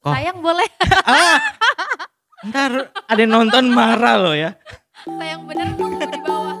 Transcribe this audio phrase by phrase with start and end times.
[0.00, 0.16] Kok?
[0.16, 0.64] Sayang boleh.
[1.04, 1.36] ah,
[2.48, 4.56] ntar ada yang nonton marah loh ya.
[5.04, 6.56] Sayang bener tuh di bawah.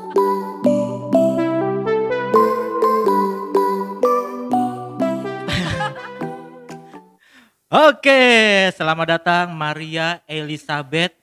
[7.88, 8.20] Oke,
[8.76, 11.16] selamat datang Maria Elizabeth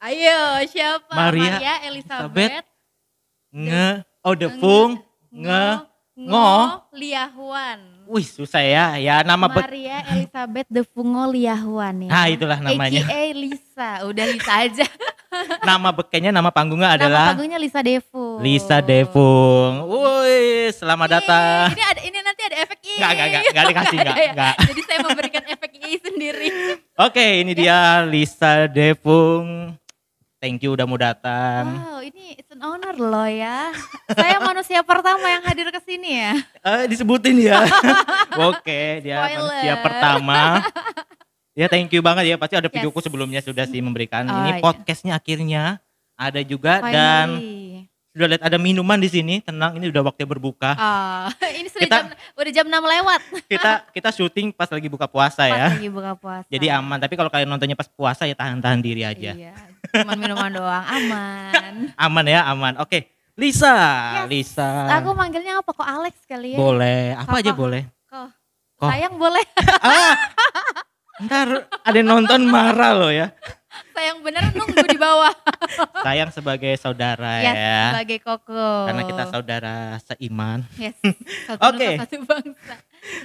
[0.00, 1.12] Ayo, siapa?
[1.12, 2.64] Maria Elizabeth.
[3.52, 4.96] nge oh defung
[5.28, 5.84] nge
[6.16, 6.52] ngo.
[6.96, 7.80] Liahuan.
[8.10, 9.46] Wih susah ya, ya nama.
[9.46, 12.10] Maria Elizabeth de Fungo Liahuan ya.
[12.10, 13.06] Nah itulah namanya.
[13.06, 13.90] AKA Lisa.
[14.02, 14.86] Udah Lisa aja.
[15.62, 18.42] Nama bekenya nama panggungnya Nama adalah panggungnya Lisa Devu.
[18.42, 19.86] Lisa Devung.
[19.86, 21.66] Woi, selamat Ih, datang.
[21.70, 22.94] Ini ada ini nanti ada efek i.
[22.98, 24.50] Enggak, enggak, enggak, enggak dikasih, enggak, Ada ya?
[24.66, 26.48] Jadi saya memberikan efek i sendiri.
[27.06, 29.78] Oke, ini dia Lisa Devung.
[30.42, 31.78] Thank you udah mau datang.
[31.78, 33.72] Wow, ini an honor loh ya.
[34.10, 36.32] Saya manusia pertama yang hadir ke sini ya.
[36.60, 37.64] Eh, disebutin ya.
[38.52, 39.40] Oke, dia Spoiler.
[39.40, 40.40] manusia pertama.
[41.52, 42.36] Ya thank you banget ya.
[42.36, 43.06] Pasti ada videoku Yes.
[43.08, 44.28] sebelumnya sudah sih memberikan.
[44.28, 44.60] Oh, Ini iya.
[44.60, 45.80] podcastnya akhirnya
[46.14, 47.88] ada juga dan Finally.
[48.12, 49.40] sudah lihat ada minuman di sini.
[49.40, 50.76] Tenang, ini udah waktunya berbuka.
[50.76, 52.06] Ah, ini sudah Kita- jam
[52.36, 53.20] udah jam 6 lewat.
[53.48, 55.66] Kita kita syuting pas lagi buka puasa Pas ya.
[55.72, 56.44] lagi buka puasa.
[56.46, 57.00] Jadi aman.
[57.00, 59.32] Tapi kalau kalian nontonnya pas puasa ya tahan-tahan diri aja.
[59.32, 59.56] Iya,
[59.92, 61.74] cuma minuman doang, aman.
[62.06, 62.74] Aman ya, aman.
[62.78, 63.74] Oke, Lisa,
[64.24, 64.28] Yes.
[64.28, 65.00] Lisa.
[65.00, 66.58] Aku manggilnya apa kok Alex kali ya?
[66.58, 67.58] Boleh, apa aja Apa?
[67.58, 67.82] boleh.
[68.06, 68.28] Kok.
[68.78, 68.88] Kok?
[68.88, 69.44] Sayang boleh.
[69.84, 70.14] ah,
[71.20, 73.32] ntar ada yang nonton marah loh ya.
[73.92, 75.32] Sayang bener nunggu di bawah.
[76.06, 77.80] Sayang sebagai saudara Yes, ya.
[77.92, 78.66] sebagai koko.
[78.88, 80.64] Karena kita saudara seiman.
[80.76, 80.96] Yes,
[81.44, 81.88] satu Oke.
[82.00, 82.74] satu bangsa.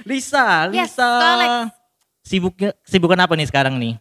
[0.04, 1.08] Lisa, Yes, Lisa.
[1.08, 1.50] Alex.
[2.20, 3.96] Sibuknya sibukan apa nih sekarang nih?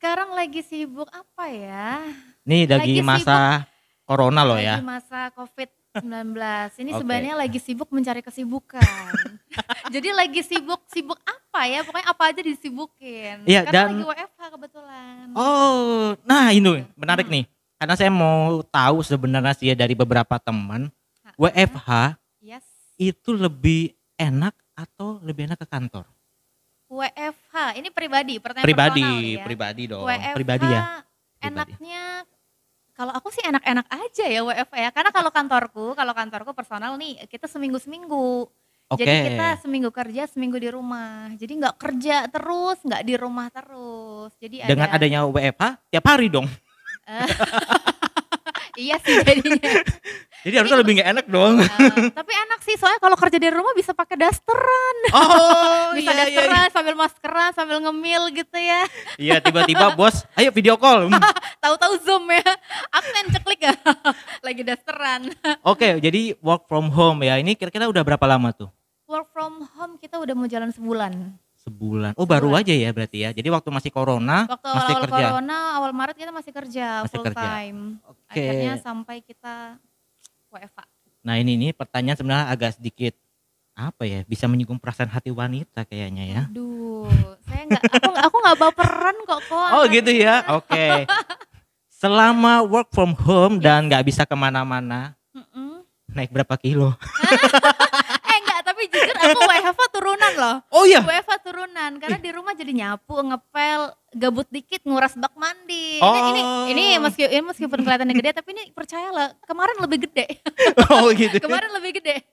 [0.00, 2.00] Sekarang lagi sibuk apa ya?
[2.40, 3.68] Nih lagi, Lagi masa
[4.02, 4.80] corona loh lagi ya.
[4.80, 6.32] masa COVID-19.
[6.80, 6.98] Ini Oke.
[7.04, 8.80] sebenarnya lagi sibuk mencari kesibukan.
[9.92, 11.84] Jadi lagi sibuk sibuk apa ya?
[11.84, 13.44] Pokoknya apa aja disibukin.
[13.44, 15.24] Iya, Karena dan- lagi WFH kebetulan.
[15.36, 17.36] Oh, nah ini menarik Hmm.
[17.36, 17.44] nih.
[17.76, 20.88] Karena saya mau tahu sebenarnya sih ya dari beberapa teman,
[21.20, 22.64] Ha, WFH Yes.
[22.96, 26.08] itu lebih enak atau lebih enak ke kantor?
[26.90, 29.44] WFH, ini pribadi, pertanyaan Pribadi, personal ya.
[29.46, 30.04] pribadi dong.
[30.10, 30.82] WFH Pribadi ya.
[31.40, 31.46] Pribadi.
[31.46, 32.02] enaknya
[32.92, 34.90] kalau aku sih enak-enak aja ya WFH ya.
[34.90, 38.50] Karena kalau kantorku, kalau kantorku personal nih kita seminggu-seminggu.
[38.90, 39.06] Oke.
[39.06, 41.30] Jadi kita seminggu kerja, seminggu di rumah.
[41.38, 44.34] Jadi nggak kerja terus, nggak di rumah terus.
[44.42, 45.62] Jadi Dengan ada, adanya WFH
[45.94, 46.50] tiap hari dong.
[48.82, 49.62] iya sih jadinya.
[50.40, 51.60] Jadi harusnya lebih nggak enak dong.
[51.60, 51.68] Eh,
[52.10, 56.24] tapi enak sih soalnya kalau kerja di rumah bisa pakai dasteran, Oh, bisa iya, iya,
[56.24, 58.88] dasteran sambil maskeran, sambil ngemil gitu ya.
[59.14, 61.06] Iya tiba-tiba bos, ayo video call.
[61.06, 61.20] Hmm.
[61.62, 62.46] Tahu-tahu zoom ya,
[62.88, 63.74] absen ceklik ya,
[64.46, 65.28] lagi dasteran.
[65.60, 67.36] Oke, jadi work from home ya.
[67.36, 68.72] Ini kira-kira udah berapa lama tuh?
[69.04, 71.12] Work from home kita udah mau jalan sebulan.
[71.60, 72.16] Sebulan.
[72.16, 72.64] Oh baru Sebulan.
[72.64, 73.30] aja ya berarti ya.
[73.30, 75.26] Jadi waktu masih corona Waktu masih awal-awal kerja.
[75.28, 77.36] corona, awal Maret kita masih kerja Masih full kerja.
[77.36, 77.80] time.
[78.08, 78.32] Oke.
[78.32, 79.76] Akhirnya sampai kita
[80.50, 80.84] WFA.
[81.22, 83.14] Nah ini nih pertanyaan sebenarnya agak sedikit
[83.78, 86.42] apa ya bisa menyinggung perasaan hati wanita kayaknya ya.
[86.50, 87.08] Aduh,
[87.46, 89.68] saya nggak, aku aku nggak baperan kok kok.
[89.72, 90.44] Oh gitu ya.
[90.58, 91.06] Oke.
[91.88, 95.84] Selama work from home dan nggak bisa ke mana-mana, Mm-mm.
[96.12, 96.96] naik berapa kilo?
[98.80, 100.56] Tapi jujur aku WFA turunan loh.
[100.72, 101.04] Oh iya.
[101.04, 103.80] WFA turunan karena di rumah jadi nyapu, ngepel,
[104.16, 106.00] gabut dikit, nguras bak mandi.
[106.00, 106.32] Ini Oh.
[106.32, 106.40] ini
[106.72, 110.40] ini meski ini meskipun kelihatannya gede tapi ini percayalah kemarin lebih gede.
[110.96, 111.36] Oh gitu.
[111.38, 112.24] kemarin lebih gede.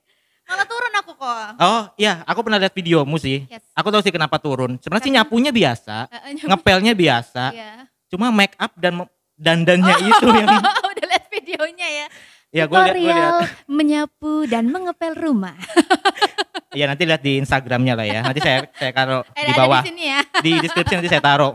[0.47, 1.59] Malah turun aku kok.
[1.59, 3.43] Oh iya, aku pernah lihat videomu sih.
[3.51, 3.67] Yes.
[3.75, 4.79] Aku tahu sih kenapa turun.
[4.79, 6.47] Sebenarnya sih nyapunya biasa, nyapu.
[6.47, 7.43] ngepelnya biasa.
[7.51, 7.71] Iya.
[8.07, 9.03] Cuma make up dan
[9.35, 10.47] dandannya itu yang
[10.95, 12.07] Udah lihat videonya ya.
[12.49, 13.15] Ya gue lihat gue lihat.
[13.17, 13.37] Tutorial
[13.67, 15.55] menyapu dan mengepel rumah.
[16.75, 18.19] Ya nanti lihat di Instagramnya lah ya.
[18.21, 20.19] Nanti saya saya taruh Eh, di ada bawah di sini ya.
[20.45, 21.53] di deskripsi nanti saya taruh.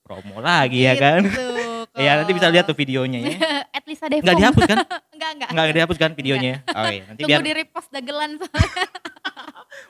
[0.00, 1.20] Promo lagi ya kan.
[1.20, 1.44] Gitu,
[1.92, 3.36] Iya nanti bisa lihat tuh videonya ya.
[3.76, 4.24] At Lisa Devong.
[4.24, 4.78] Enggak dihapus kan?
[5.14, 5.48] enggak, enggak.
[5.52, 6.52] Enggak dihapus kan videonya?
[6.64, 8.84] Oh iya, nanti Tunggu biar di repost dagelan soalnya.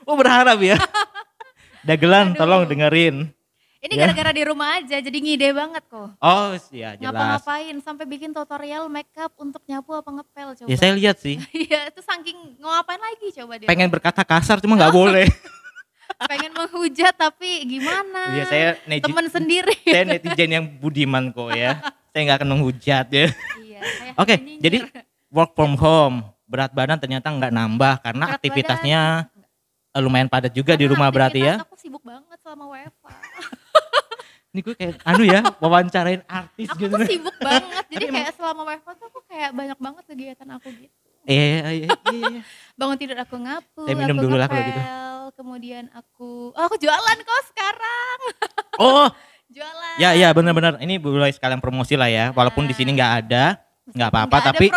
[0.03, 0.75] Oh berharap ya.
[1.81, 2.39] Dagelan Aduh.
[2.43, 3.15] tolong dengerin.
[3.83, 4.07] Ini Ya.
[4.07, 6.15] gara-gara di rumah aja, jadi ngide banget kok.
[6.15, 7.03] Oh iya jelas.
[7.03, 10.67] Ngapa-ngapain sampai bikin tutorial makeup untuk nyapu apa ngepel coba.
[10.71, 11.35] Ya saya lihat sih.
[11.51, 13.67] Iya, itu saking ngapain lagi coba dia.
[13.67, 15.27] Pengen berkata kasar cuma nggak boleh.
[16.31, 18.31] Pengen menghujat tapi gimana?
[18.31, 19.75] Iya saya neji, temen sendiri.
[19.91, 21.83] saya netizen yang budiman kok ya.
[22.15, 23.27] Saya nggak akan menghujat ya.
[23.59, 24.61] iya, saya Oke, nyinyir.
[24.63, 24.77] jadi
[25.27, 26.23] work from home.
[26.47, 29.01] Berat badan ternyata nggak nambah karena Berat aktivitasnya
[29.91, 31.55] eh, lumayan padat juga di Karena rumah berarti ya.
[31.59, 33.11] Aku sibuk banget selama WFA.
[34.53, 36.93] Ini gue kayak anu ya, wawancarain artis Aku gitu.
[36.93, 37.83] tuh sibuk banget.
[37.89, 40.93] Jadi kayak selama WFA tuh aku kayak banyak banget kegiatan aku gitu.
[41.25, 41.59] Iya, iya,
[41.89, 42.41] iya, iya.
[42.77, 44.81] Bangun tidur aku ngapul, Saya minum aku dulu lah kalau gitu.
[45.33, 48.17] kemudian aku oh aku jualan kok sekarang.
[48.77, 49.09] Oh,
[49.49, 49.95] Jualan.
[49.97, 50.77] ya ya benar-benar.
[50.77, 52.29] Ini mulai sekalian promosi lah ya.
[52.37, 53.57] Walaupun di sini nggak ada,
[53.89, 54.53] nggak apa-apa.
[54.53, 54.69] Tapi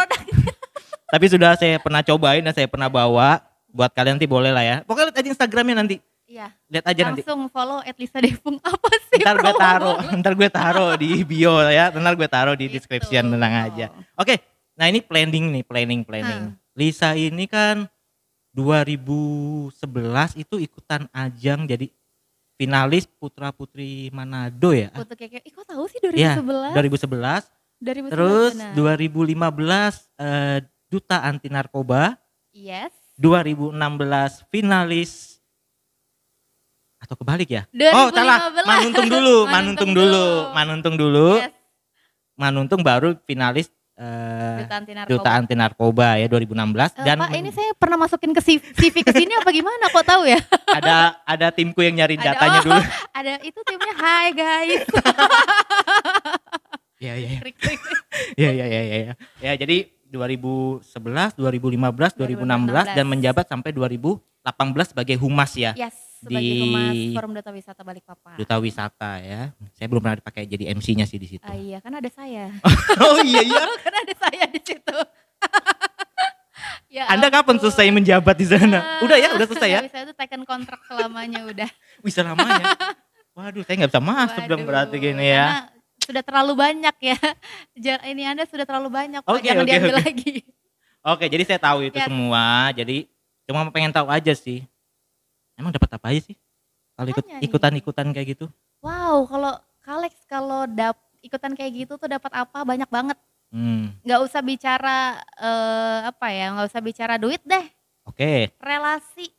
[1.12, 3.44] tapi sudah saya pernah cobain dan saya pernah bawa.
[3.76, 4.76] Buat kalian nanti boleh lah ya.
[4.88, 6.00] Pokoknya lihat aja Instagramnya nanti.
[6.26, 6.50] Iya.
[6.66, 7.22] Lihat aja nanti.
[7.22, 9.22] Langsung follow @lisa Devung apa sih?
[9.22, 10.18] Ntar gue taruh, banget.
[10.18, 11.88] ntar gue taruh di bio ya.
[11.88, 12.74] Ntar gue taruh di Gitu.
[12.76, 13.86] description tenang aja.
[14.14, 14.42] Oke,
[14.74, 16.50] nah ini planning nih, planning, planning.
[16.74, 17.86] Lisa ini kan
[18.52, 19.72] 2011
[20.36, 21.86] itu ikutan ajang jadi
[22.56, 24.90] finalis putra putri Manado ya.
[24.90, 26.74] Foto kayak ih kok tahu sih Iya, 2011?
[26.74, 27.44] 2011.
[27.76, 28.72] 2011 Terus benar.
[28.74, 30.58] 2015 eh,
[30.88, 32.16] duta anti narkoba.
[32.50, 32.90] Yes.
[33.16, 33.76] 2016
[34.48, 35.35] finalis
[37.06, 37.62] atau kebalik ya?
[37.70, 37.94] 2015.
[37.94, 40.26] Oh salah, Manuntung dulu, Manuntung Manuntung dulu, dulu.
[40.52, 41.28] Manuntung dulu.
[41.38, 41.52] Yes.
[42.36, 45.08] Manuntung baru finalis eh, Duta anti narkoba.
[45.08, 49.12] duta anti narkoba ya 2016 Eh, dan Pak, ini saya pernah masukin ke CV ke
[49.16, 49.88] sini apa gimana?
[49.88, 50.36] Kok tahu ya?
[50.68, 52.64] ada ada timku yang nyari Ada, datanya oh.
[52.68, 52.82] dulu.
[53.16, 54.84] Ada itu timnya Hai guys.
[56.96, 57.28] Iya iya
[58.36, 59.14] iya iya iya iya.
[59.40, 60.84] Ya jadi 2011,
[61.36, 61.36] 2015,
[62.16, 63.72] 2016 dan menjabat sampai
[64.46, 65.72] 2018 sebagai humas ya.
[65.74, 68.36] Yes, sebagai Di- humas Forum Data Wisata Balikpapan.
[68.38, 69.50] Duta wisata ya.
[69.74, 71.42] Saya belum pernah dipakai jadi MC-nya sih di situ.
[71.42, 72.54] Ah, iya, kan ada saya.
[73.02, 73.62] oh iya iya.
[73.84, 74.98] kan ada saya di situ.
[76.96, 77.62] ya Anda kapan ampun.
[77.66, 78.78] selesai menjabat di sana?
[78.78, 79.80] Ah, Udah ya, udah selesai ya?
[79.82, 81.70] Bisa itu taken kontrak selamanya udah.
[82.00, 82.78] Bisa lamanya.
[83.36, 85.68] Waduh, saya nggak bisa masuk dong Waduh, berarti gini ya.
[86.00, 87.18] Sudah terlalu banyak ya.
[88.06, 89.28] Ini Anda sudah terlalu banyak, Pak.
[89.28, 90.00] Oke, Jangan oke, diambil oke.
[90.00, 90.34] lagi.
[91.06, 92.06] Oke, jadi saya tahu itu Yes.
[92.08, 92.44] semua.
[92.72, 93.10] Jadi
[93.46, 94.66] cuma pengen tahu aja sih.
[95.56, 96.36] Emang dapat apa aja sih?
[96.96, 97.46] Kalau ikut Makanya nih.
[97.48, 98.46] ikutan-ikutan kayak gitu?
[98.80, 103.18] Wow, kalau Kalex kalau dap ikutan kayak gitu tuh dapat apa banyak banget.
[103.50, 104.98] Hmm, Nggak usah bicara
[105.38, 107.62] eh, apa ya, nggak usah bicara duit deh.
[108.04, 109.30] oke, Relasi.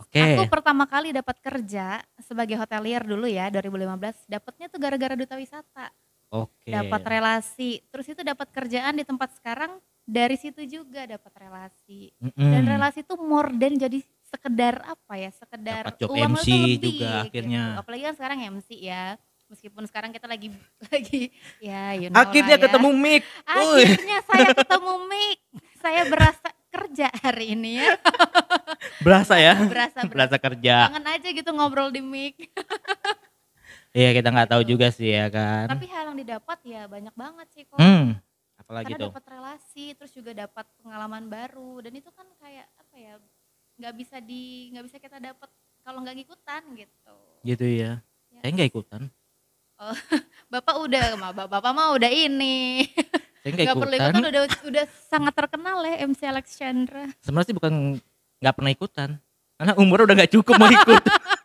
[0.00, 0.18] oke.
[0.18, 4.24] Aku pertama kali dapat kerja sebagai hotelier dulu ya 2015.
[4.28, 5.92] Dapatnya tuh gara-gara duta wisata.
[6.32, 6.72] Oke.
[6.72, 7.84] Dapat relasi.
[7.92, 12.10] Terus itu dapat kerjaan di tempat sekarang dari situ juga dapat relasi.
[12.18, 12.50] Mm-mm.
[12.52, 15.30] Dan relasi tuh more than jadi sekedar apa ya?
[15.30, 17.62] Sekedar Dapat job uang MC itu lebih, juga akhirnya.
[17.62, 17.80] Gitu.
[17.80, 19.04] Apalagi kan sekarang MC ya.
[19.52, 20.48] Meskipun sekarang kita lagi
[20.88, 21.28] lagi
[21.60, 22.64] ya you know Akhirnya lah ya.
[22.66, 23.22] ketemu Mik.
[23.44, 25.38] Akhirnya saya ketemu Mik.
[25.82, 27.90] Saya berasa kerja hari ini ya.
[29.04, 29.54] Berasa ya?
[29.68, 30.08] Berasa berasa.
[30.08, 30.76] Berasa kerja.
[30.88, 32.48] Kangen aja gitu ngobrol di Mik.
[33.92, 35.68] Iya kita nggak tahu juga sih ya kan.
[35.68, 37.76] Tapi hal yang didapat ya banyak banget sih kok.
[37.76, 38.16] Hmm,
[38.62, 39.10] apalagi Karena tuh?
[39.10, 43.14] dapat relasi, terus juga dapat pengalaman baru dan itu kan kayak apa ya?
[43.72, 45.48] nggak bisa di nggak bisa kita dapat
[45.82, 47.16] kalau nggak ngikutan gitu.
[47.42, 47.98] Gitu ya.
[48.30, 48.40] Ya.
[48.40, 49.02] Saya nggak ikutan.
[50.52, 52.86] Bapak udah, bapak, bapak mah udah ini.
[53.42, 54.12] Saya nggak perlu ikutan.
[54.14, 57.10] ikutan udah udah sangat terkenal ya MC Alex Chandra.
[57.18, 57.98] Sebenarnya sih bukan
[58.38, 59.10] nggak pernah ikutan.
[59.58, 61.02] Karena umur udah nggak cukup mau ikut.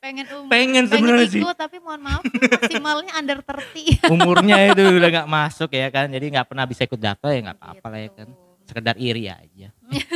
[0.00, 1.44] Pengen um, Pengen sebenarnya sih.
[1.52, 4.08] tapi mohon maaf maksimalnya under 30.
[4.16, 6.08] Umurnya itu udah nggak masuk ya kan.
[6.08, 8.28] Jadi nggak pernah bisa ikut data ya nggak apa-apa lah ya kan.
[8.32, 8.48] Gitu.
[8.64, 9.68] Sekedar iri aja.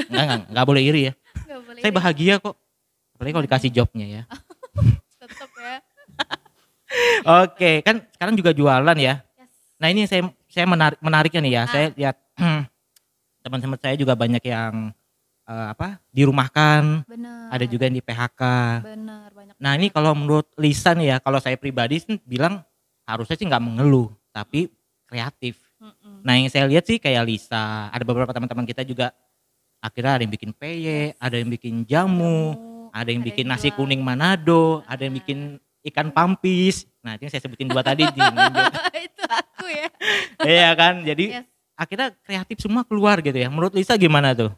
[0.08, 1.12] Enggak, enggak, enggak boleh iri ya.
[1.36, 2.56] Nggak boleh Saya bahagia kok.
[3.14, 4.22] Apalagi kalau dikasih jobnya ya.
[5.20, 5.76] tetep ya.
[7.44, 9.20] Oke, kan sekarang juga jualan ya.
[9.20, 9.52] Yes.
[9.76, 11.60] Nah ini saya saya menarik menariknya nih ya.
[11.60, 11.66] Ah.
[11.68, 12.16] Saya lihat
[13.44, 14.96] teman-teman saya juga banyak yang
[15.44, 17.48] eh, apa dirumahkan, Benar.
[17.50, 18.42] ada juga yang di PHK.
[18.82, 19.54] Benar banyak.
[19.56, 22.64] Nah ini kalau menurut Lisa nih ya, kalau saya pribadi sih bilang
[23.04, 24.72] harusnya sih nggak mengeluh, tapi
[25.04, 25.60] kreatif.
[25.76, 26.24] Mm-mm.
[26.24, 29.12] Nah yang saya lihat sih kayak Lisa, ada beberapa teman-teman kita juga
[29.78, 32.56] akhirnya ada yang bikin peye, ada yang bikin jamu,
[32.88, 33.84] ada yang bikin nasi jual.
[33.84, 36.88] kuning Manado, ada yang bikin ikan pampis.
[37.04, 38.08] Nah itu yang saya sebutin dua tadi.
[38.08, 38.16] di-
[39.06, 39.88] itu aku ya.
[40.40, 41.46] Iya kan, jadi Yes.
[41.76, 43.52] akhirnya kreatif semua keluar gitu ya.
[43.52, 44.56] Menurut Lisa gimana tuh?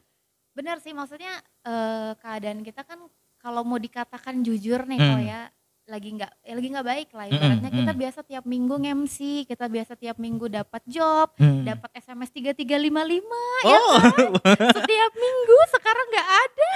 [0.57, 2.97] Benar sih maksudnya eh, keadaan kita kan
[3.37, 5.13] kalau mau dikatakan jujur nih Hmm.
[5.13, 5.41] kok ya
[5.87, 8.01] lagi nggak ya lagi nggak baik lah Mm-mm, ibaratnya kita mm.
[8.03, 11.63] biasa tiap minggu nge-MC kita biasa tiap minggu dapat job Hmm.
[11.63, 13.23] dapat SMS 3355
[13.71, 13.95] Oh,
[14.77, 16.73] setiap minggu sekarang nggak ada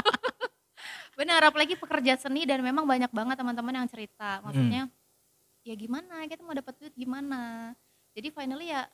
[1.18, 4.88] benar apalagi pekerja seni dan memang banyak banget teman-teman yang cerita maksudnya
[5.60, 7.72] ya gimana kita mau dapat duit gimana
[8.12, 8.84] jadi finally ya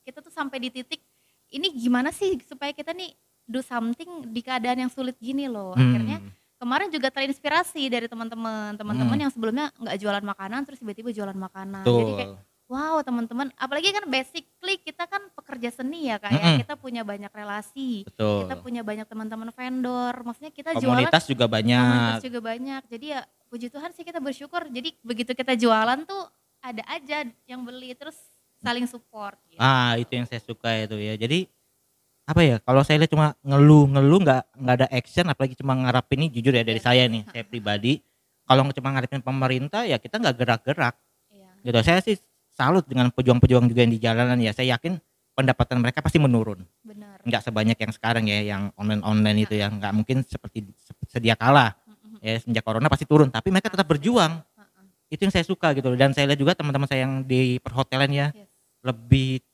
[0.00, 1.00] kita tuh sampai di titik
[1.48, 3.12] ini gimana sih supaya kita nih
[3.44, 6.30] do something di keadaan yang sulit gini loh akhirnya Hmm.
[6.56, 9.22] kemarin juga terinspirasi dari teman-teman teman-teman Hmm.
[9.22, 12.30] yang sebelumnya nggak jualan makanan terus tiba-tiba jualan makanan jadi kayak
[12.64, 16.58] wow teman-teman apalagi kan basically kita kan pekerja seni ya kayak Mm-mm.
[16.60, 18.48] kita punya banyak relasi Betul.
[18.48, 21.84] kita punya banyak teman-teman vendor maksudnya kita jualan Komunitas juga banyak.
[21.84, 26.24] komunitas juga banyak jadi ya puji Tuhan sih kita bersyukur jadi begitu kita jualan tuh
[26.58, 28.16] ada aja yang beli terus
[28.58, 29.60] saling support gitu.
[29.60, 31.12] Ah, itu yang saya suka itu ya.
[31.14, 31.44] Jadi
[32.24, 36.24] apa ya kalau saya lihat cuma ngeluh ngeluh nggak nggak ada action apalagi cuma ngarapin
[36.24, 36.86] ini jujur ya dari Iya.
[36.86, 38.00] saya nih saya pribadi
[38.44, 40.94] kalau cuma ngarepin pemerintah ya kita nggak gerak-gerak.
[41.28, 41.48] Iya.
[41.62, 42.16] gitu saya sih
[42.48, 44.96] salut dengan pejuang-pejuang juga yang di jalanan ya saya yakin
[45.34, 46.64] pendapatan mereka pasti menurun.
[46.80, 47.20] Benar.
[47.20, 51.34] nggak sebanyak yang sekarang ya yang online online itu ya nggak mungkin seperti se- sedia
[51.34, 51.76] kala
[52.20, 54.40] ya semenjak corona pasti turun tapi mereka tetap berjuang.
[55.06, 58.26] Itu yang saya suka gitu dan saya lihat juga teman-teman saya yang di perhotelan ya
[58.30, 58.48] Yes.
[58.82, 59.44] lebih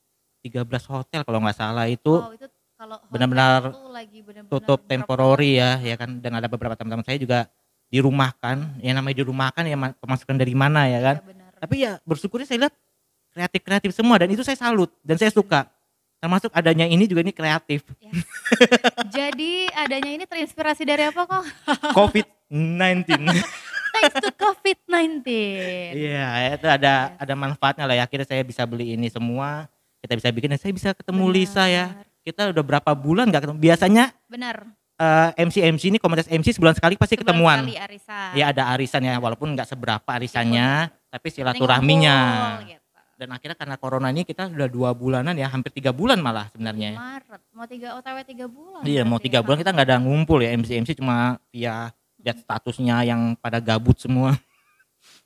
[0.41, 2.17] 13 hotel kalau nggak salah itu.
[2.17, 2.47] Wow, itu
[2.81, 5.05] kalau benar-benar itu lagi benar-benar tutup banget
[5.53, 6.09] ya ya kan.
[6.17, 7.45] Dan ada beberapa teman-teman saya juga
[7.93, 8.81] dirumahkan.
[8.81, 11.15] Yang namanya dirumahkan ya ma- pemasukan dari mana ya kan.
[11.21, 11.49] Benar.
[11.61, 12.73] tapi ya bersyukurnya saya lihat
[13.37, 14.17] kreatif kreatif semua.
[14.17, 14.89] Dan itu saya salut.
[15.05, 15.69] Dan saya suka.
[16.17, 17.85] Termasuk adanya ini juga ini kreatif.
[18.01, 18.25] Yes.
[19.13, 21.45] Jadi adanya ini terinspirasi dari apa kok?
[21.97, 23.05] covid 19
[23.91, 25.27] Thanks to COVID-19.
[25.93, 28.09] iya itu ada ada manfaatnya lah ya.
[28.09, 29.69] Akhirnya saya bisa beli ini semua.
[30.01, 31.93] Kita bisa bikin dan saya bisa ketemu Lisa ya.
[31.93, 32.10] Benar.
[32.21, 34.55] Kita udah berapa bulan nggak ketemu biasanya Benar.
[34.95, 38.29] eh, MC MC ini komunitas MC sebulan sekali pasti Sebulan ketemuan sekali arisan.
[38.33, 40.69] ya ada arisan ya walaupun nggak seberapa arisannya
[41.07, 42.85] tapi Penting silaturahminya ngumpul, gitu.
[43.17, 46.93] dan akhirnya karena corona ini kita sudah dua bulanan ya hampir tiga bulan malah sebenarnya
[46.93, 48.81] Maret mau tiga OTW tiga bulan.
[48.83, 49.43] iya mau tiga ya.
[49.43, 51.17] bulan kita nggak ada ngumpul ya MC MC cuma
[51.49, 54.37] via lihat statusnya yang pada gabut semua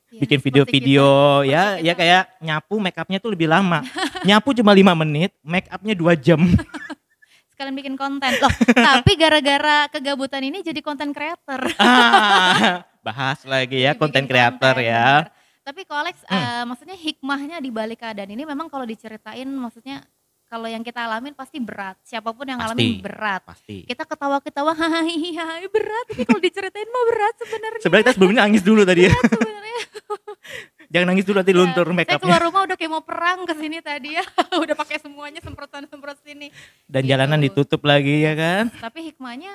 [0.06, 1.06] Iya, bikin video-video
[1.42, 1.50] kita.
[1.50, 2.00] ya Seperti ya kita.
[2.00, 3.82] kayak nyapu make upnya tuh lebih lama
[4.28, 6.38] nyapu cuma lima menit make upnya dua jam
[7.52, 8.52] sekalian bikin konten loh.
[8.76, 11.56] tapi gara-gara kegabutan ini jadi konten creator.
[11.80, 15.24] ah, bahas lagi ya konten creator ya.
[15.64, 20.04] Tapi kalau Alex, eh, maksudnya hikmahnya di balik keadaan ini memang kalau diceritain, maksudnya
[20.46, 21.96] kalau yang kita alamin pasti berat.
[22.04, 22.76] Siapa pun yang Pasti.
[22.76, 23.42] ngalamin berat.
[23.42, 26.06] pasti Kita ketawa-ketawa, hahaha berat.
[26.12, 27.80] Tapi kalau diceritain mah berat sebenarnya.
[27.82, 29.65] sebenarnya kita sebelumnya nangis dulu tadi ya Berat sebenarnya.
[30.92, 33.78] jangan nangis dulu nanti luntur make Saya keluar rumah udah kayak mau perang ke sini
[33.80, 34.24] tadi ya.
[34.62, 36.48] udah pakai semuanya semprotan-semprot sini.
[36.84, 37.10] dan Gitu.
[37.10, 39.52] jalanan ditutup lagi ya kan Tapi hikmahnya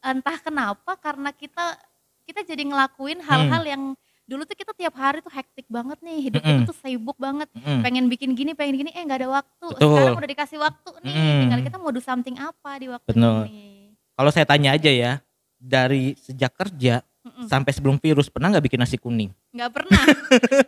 [0.00, 1.76] entah kenapa karena kita
[2.24, 3.70] kita jadi ngelakuin hal-hal Hmm.
[3.70, 3.82] yang
[4.24, 6.64] dulu tuh kita tiap hari tuh hektik banget nih hidup Mm-mm.
[6.64, 7.80] kita tuh sibuk banget Mm.
[7.80, 9.84] pengen bikin gini pengen gini eh nggak ada waktu Betul.
[9.92, 11.40] sekarang udah dikasih waktu nih Mm.
[11.42, 13.44] tinggal kita mau do something apa di waktu Betul.
[13.44, 15.12] ini kalau saya tanya aja ya
[15.54, 17.48] dari sejak kerja Mm-mm.
[17.48, 19.32] sampai sebelum virus pernah nggak bikin nasi kuning?
[19.56, 20.04] Nggak pernah.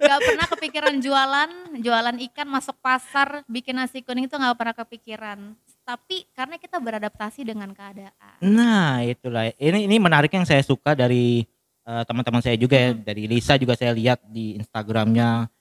[0.00, 1.50] Nggak pernah kepikiran jualan
[1.84, 5.52] jualan ikan masuk pasar bikin nasi kuning itu nggak pernah kepikiran.
[5.84, 8.40] Tapi karena kita beradaptasi dengan keadaan.
[8.40, 9.52] Nah itulah.
[9.60, 11.44] Ini ini menarik yang saya suka dari
[11.84, 12.96] eh, teman-teman saya juga ya.
[12.96, 13.04] Mm.
[13.04, 15.52] dari Lisa juga saya lihat di Instagramnya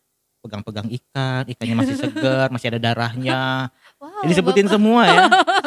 [0.46, 3.68] pegang-pegang ikan ikannya masih segar masih ada darahnya.
[3.96, 5.22] Wow Ini sebutin semua ya.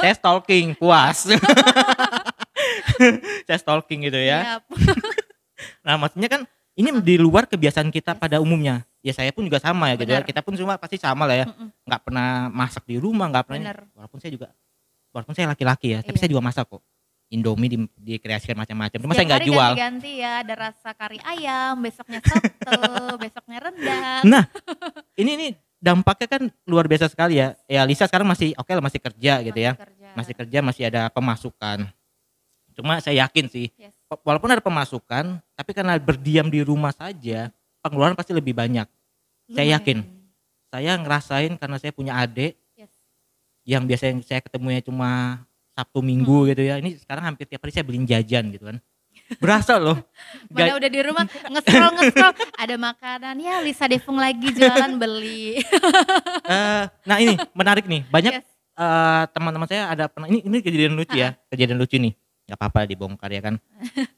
[0.04, 1.32] Saya stalking puas
[3.46, 4.38] saya stalking gitu ya.
[5.82, 6.40] Nah, maksudnya kan
[6.78, 8.20] ini di luar kebiasaan kita Yes.
[8.22, 8.86] pada umumnya.
[9.02, 10.22] Ya saya pun juga sama ya gitu ya.
[10.22, 11.46] Kita pun semua pasti sama lah ya.
[11.50, 11.74] Mm-mm.
[11.82, 13.58] Nggak pernah masak di rumah, nggak pernah.
[13.66, 13.78] Benar.
[13.98, 14.54] Walaupun saya juga
[15.10, 16.20] walaupun saya laki-laki ya, tapi Iya.
[16.22, 16.82] saya juga masak kok.
[17.28, 18.98] Indomie di, dikreasikan macam-macam.
[19.02, 19.72] Cuma Setiap saya nggak jual.
[19.74, 22.80] Ganti-ganti ya, ada rasa kari ayam, besoknya soto,
[23.26, 24.22] besoknya rendang.
[24.24, 24.44] Nah,
[25.18, 25.46] ini ini
[25.76, 27.58] dampaknya kan luar biasa sekali ya.
[27.66, 29.74] Ya Lisa sekarang masih oke lah masih kerja gitu ya.
[29.74, 30.08] kerja.
[30.14, 31.90] Masih kerja, masih ada pemasukan.
[32.78, 33.90] Cuma saya yakin sih, Yes.
[34.06, 38.86] wa- walaupun ada pemasukan, tapi karena berdiam di rumah saja, pengeluaran pasti lebih banyak.
[39.48, 39.98] saya yakin.
[39.98, 40.68] Lumayan.
[40.68, 42.92] Saya ngerasain karena saya punya adik Yes.
[43.64, 45.40] yang biasanya saya ketemunya cuma
[45.72, 46.48] Sabtu Minggu Hmm.
[46.52, 46.76] gitu ya.
[46.76, 48.76] Ini sekarang hampir tiap hari saya beliin jajan gitu kan.
[49.40, 49.96] Berasa loh.
[50.52, 55.58] Mana Ga- udah di rumah nge-scroll nge-scroll ada makanan ya Lisa Devung lagi jualan beli.
[56.44, 58.04] Eh, nah ini menarik nih.
[58.06, 58.46] Banyak Yes.
[58.74, 61.36] eh, teman-teman saya ada pernah ini ini kejadian lucu ya.
[61.48, 62.12] Kejadian lucu nih.
[62.48, 63.60] Gak apa-apa dibongkar ya kan.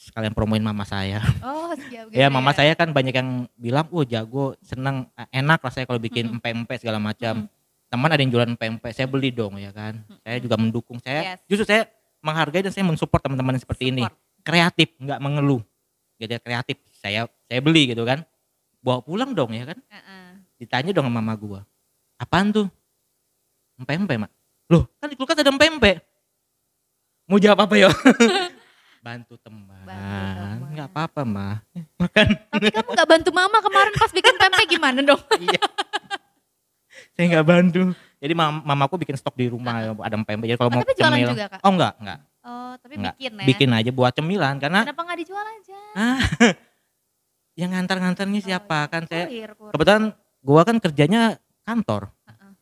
[0.00, 1.20] Sekalian promoin mama saya.
[1.44, 5.72] Oh, siap gitu ya mama saya kan banyak yang bilang, "Oh, jago, seneng, enak lah
[5.72, 6.36] saya kalau bikin Mm-mm.
[6.40, 7.88] empek-empek segala macam." Mm-mm.
[7.90, 10.00] Teman ada yang jualan empek-empek, saya beli dong ya kan.
[10.24, 10.96] Saya juga mendukung.
[11.02, 11.40] Saya Yes.
[11.44, 11.90] justru saya
[12.22, 14.04] menghargai dan saya mensupport teman-teman yang seperti ini.
[14.06, 14.40] Support.
[14.40, 15.60] Kreatif, nggak mengeluh.
[16.16, 16.80] Gitu ya, kreatif.
[16.96, 18.24] Saya saya beli gitu kan.
[18.80, 19.76] Bawa pulang dong ya kan.
[19.84, 20.28] Heeh.
[20.56, 21.60] Ditanya dong sama mama gua.
[22.16, 22.72] Apaan tuh?
[23.76, 24.30] Empek-empek, Mak.
[24.70, 25.96] Loh, kan di kulkas ada empek-empek.
[27.30, 27.86] Mau jawab apa ya?
[29.06, 29.80] Bantu teman.
[29.80, 30.56] teman.
[30.68, 31.62] Nggak apa-apa, mah.
[31.96, 32.26] Makan.
[32.50, 35.22] Tapi kamu nggak bantu mama kemarin pas bikin pempek gimana dong?
[35.40, 35.62] Iya.
[37.10, 37.80] Saya nggak bantu.
[38.18, 40.46] Jadi mam mamaku bikin stok di rumah ada empek-empek.
[40.46, 41.30] Jadi kalau Oh, mau tapi jualan cemil.
[41.32, 41.60] juga, Kak?
[41.62, 42.18] Oh enggak, enggak.
[42.40, 43.46] Oh, tapi Nggak, bikin ya.
[43.46, 45.80] Bikin aja buat cemilan karena Kenapa nggak dijual aja?
[45.94, 46.20] ah,
[47.60, 48.90] yang ngantar-ngantarnya siapa Oh, iya.
[48.90, 49.72] kan saya Kurir, kurir.
[49.72, 50.02] kebetulan
[50.40, 51.22] gua kan kerjanya
[51.62, 52.02] kantor.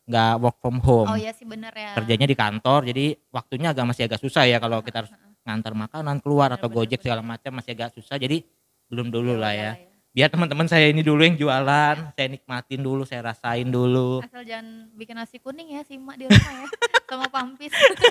[0.09, 1.07] Nggak work from home.
[1.07, 1.93] Oh iya sih bener ya.
[1.93, 5.13] Kerjanya di kantor jadi waktunya agak masih agak susah ya kalau kita harus
[5.45, 7.05] ngantar makanan keluar Bener, atau bener, gojek bener.
[7.05, 8.41] segala macam masih agak susah jadi
[8.89, 9.71] belum dulu lah ya.
[10.09, 14.25] biar teman-teman saya ini dulu yang jualan, saya nikmatin dulu, saya rasain dulu.
[14.25, 16.67] Asal jangan bikin nasi kuning ya simak di rumah ya
[17.09, 17.69] sama pampis.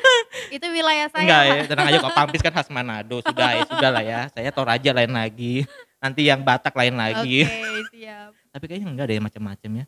[0.57, 1.23] itu wilayah saya.
[1.27, 3.19] Enggak ya, tenang aja kok Pampis kan khas Manado.
[3.19, 4.21] Sudah ya, sudah lah ya.
[4.31, 5.67] Saya Toraja lain lagi.
[5.99, 7.43] Nanti yang Batak lain lagi.
[7.43, 8.31] Oke, siap.
[8.55, 9.85] Tapi kayaknya enggak ada ya macam-macam ya.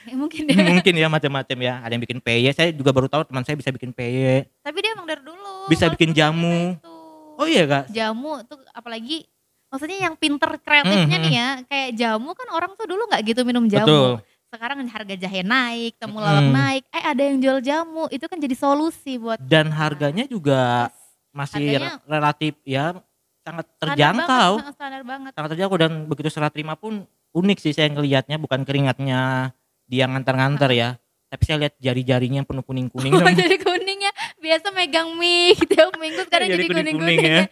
[0.00, 0.56] Ya, mungkin deh.
[0.56, 1.74] Mungkin ya macam-macam ya.
[1.80, 2.50] Ada yang bikin peye.
[2.50, 4.48] Saya juga baru tahu teman saya bisa bikin peye.
[4.60, 5.68] Tapi dia emang dari dulu.
[5.68, 6.74] Bisa bikin jamu.
[6.74, 6.96] kita itu.
[7.36, 7.84] Oh iya kak.
[7.88, 9.24] Jamu tuh apalagi
[9.68, 11.24] maksudnya yang pinter kreatifnya Mhm.
[11.24, 13.86] nih ya, kayak jamu kan orang tuh dulu nggak gitu minum jamu.
[13.86, 14.10] Betul.
[14.50, 16.52] Sekarang harga jahe naik, temulawak Mhm.
[16.52, 20.90] naik, eh ada yang jual jamu, itu kan jadi solusi buat Dan harganya juga
[21.30, 22.98] masih Harganya- relatif ya
[23.40, 24.52] sangat Standar terjangkau.
[24.58, 25.30] banget, standar banget.
[25.32, 29.54] Sangat terjangkau dan begitu serah terima pun unik sih saya ngelihatnya bukan keringatnya
[29.90, 30.94] dia ngantar-ngantar ya.
[31.30, 33.10] Tapi saya lihat jari-jarinya penuh kuning-kuning.
[33.18, 37.34] Oh, jadi kuningnya biasa megang mic tiap minggu sekarang Jadi jadi kuning-kuning ya.
[37.42, 37.44] ya.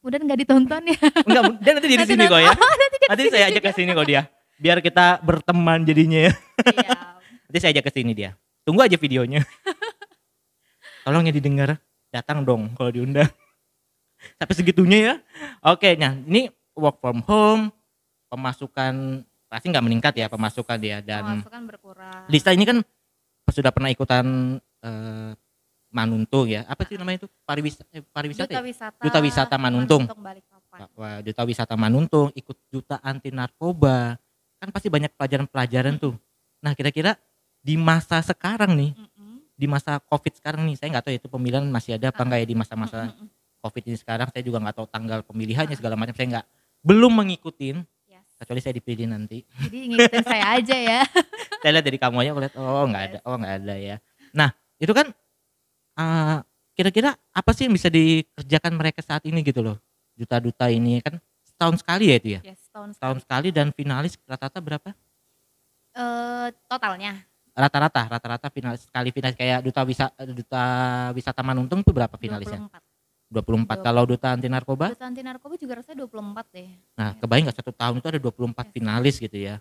[0.00, 0.98] Kemudian nggak ditonton ya.
[1.26, 2.52] Enggak, dia nanti di Nanti sini kok ya.
[2.54, 4.22] Oh, nanti Nanti saya ajak ke sini kok dia.
[4.56, 6.32] Biar kita berteman jadinya ya.
[6.62, 6.98] Siap.
[7.50, 8.30] Nanti saya ajak ke sini dia.
[8.64, 9.42] Tunggu aja videonya.
[11.04, 11.78] Tolong ya didengar.
[12.10, 13.30] Datang dong kalau diundang.
[14.40, 15.14] Sampai segitunya ya.
[15.64, 17.62] Oke, nah ini work from home,
[18.28, 22.22] pemasukan pasti nggak meningkat ya pemasukan dia dan Pemasukan berkurang.
[22.30, 22.78] Lisa ini kan
[23.50, 25.32] sudah pernah ikutan eh,
[25.90, 26.62] Manuntung ya.
[26.70, 27.28] Apa sih namanya itu?
[27.42, 28.62] Pariwisata eh, pariwisata Duta ya?
[28.62, 29.02] wisata.
[29.02, 30.06] Duta Wisata Manuntung.
[30.94, 34.14] Wah, Duta Wisata Manuntung, ikut Duta Anti Narkoba.
[34.62, 36.14] Kan pasti banyak pelajaran-pelajaran tuh.
[36.62, 37.18] Nah, kira-kira
[37.58, 38.94] di masa sekarang nih,
[39.58, 42.26] di masa Covid sekarang nih, saya nggak tahu ya itu pemilihan masih ada apa Ah.
[42.30, 43.26] nggak ya di masa-masa Mm-mm.
[43.58, 44.30] Covid ini sekarang.
[44.30, 46.14] Saya juga nggak tahu tanggal pemilihannya segala macam.
[46.14, 46.46] Saya nggak
[46.86, 47.82] belum mengikutin.
[48.40, 49.44] Kecuali saya dipilih nanti.
[49.44, 51.00] Jadi ngikutin saya aja ya.
[51.60, 53.96] saya lihat dari kamu aja aku lihat oh nggak ada oh nggak ada ya.
[54.32, 54.48] Nah
[54.80, 55.12] itu kan
[56.00, 56.38] eh,
[56.72, 59.76] kira-kira apa sih yang bisa dikerjakan mereka saat ini gitu loh?
[60.16, 62.40] Duta-duta ini kan setahun sekali ya itu ya?
[62.40, 63.48] Yes, tahun setahun sekali.
[63.52, 64.88] dan finalis rata-rata berapa?
[65.92, 67.20] Eh totalnya.
[67.52, 69.36] Rata-rata rata-rata finalis sekali finalis.
[69.36, 70.64] Kayak duta wisata duta
[71.12, 72.64] wisata Manuntung tuh berapa finalisnya?
[72.64, 72.89] 24.
[73.30, 76.68] 24 kalau duta anti narkoba Duta anti narkoba juga rasanya 24 deh.
[76.92, 77.18] nah Iya.
[77.18, 78.72] kebayang nggak satu tahun itu ada 24 Yes.
[78.72, 79.54] finalis gitu ya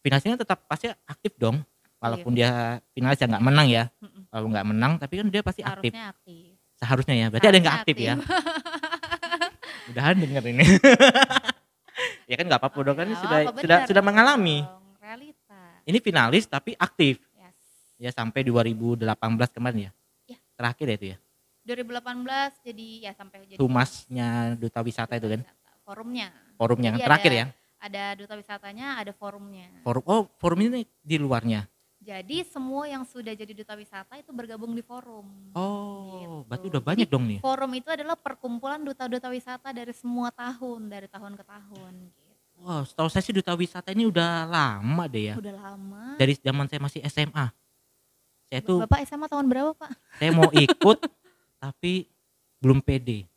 [0.00, 1.60] finalisnya tetap pasti aktif dong
[1.98, 2.50] walaupun dia
[2.90, 3.84] finalis ya nggak menang ya
[4.28, 6.50] kalau nggak menang tapi kan dia pasti aktif Seharusnya aktif.
[6.76, 10.64] seharusnya ya berarti ada yang nggak aktif, Seharusnya ya mudahan denger ini
[12.30, 15.60] ya kan nggak apa-apa dong kan ini Ya, sudah sudah sudah mengalami dong, Realita.
[15.82, 17.58] ini finalis tapi aktif Yes.
[17.98, 19.02] ya sampai 2018
[19.50, 19.92] kemarin ya
[20.26, 20.38] Ya.
[20.54, 21.18] terakhir ya itu ya
[21.62, 22.24] 2018
[22.62, 25.70] jadi ya sampai jadi humasnya duta wisata itu kan wisata.
[25.82, 26.28] Forumnya.
[26.54, 27.46] forumnya yang Jadi terakhir ada- ya
[27.80, 29.64] Ada duta wisatanya, ada forumnya.
[29.80, 31.64] forum oh forum ini di luarnya
[31.96, 35.24] Jadi semua yang sudah jadi duta wisata itu bergabung di forum.
[35.52, 36.36] oh Gitu.
[36.46, 40.88] berarti udah banyak Jadi, dong nih Forum itu adalah perkumpulan duta-duta wisata dari semua tahun,
[40.88, 41.92] dari tahun ke tahun.
[42.02, 42.20] Gitu.
[42.58, 46.16] wow setahu saya sih duta wisata ini udah lama deh ya Udah lama.
[46.16, 47.46] dari zaman saya masih SMA
[48.46, 49.90] saya tuh Bapak SMA tahun berapa Pak?
[50.14, 50.98] saya mau ikut
[51.60, 52.08] tapi
[52.58, 53.28] belum pede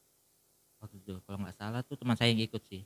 [0.80, 2.84] waktu itu kalau nggak salah tuh teman saya yang ikut sih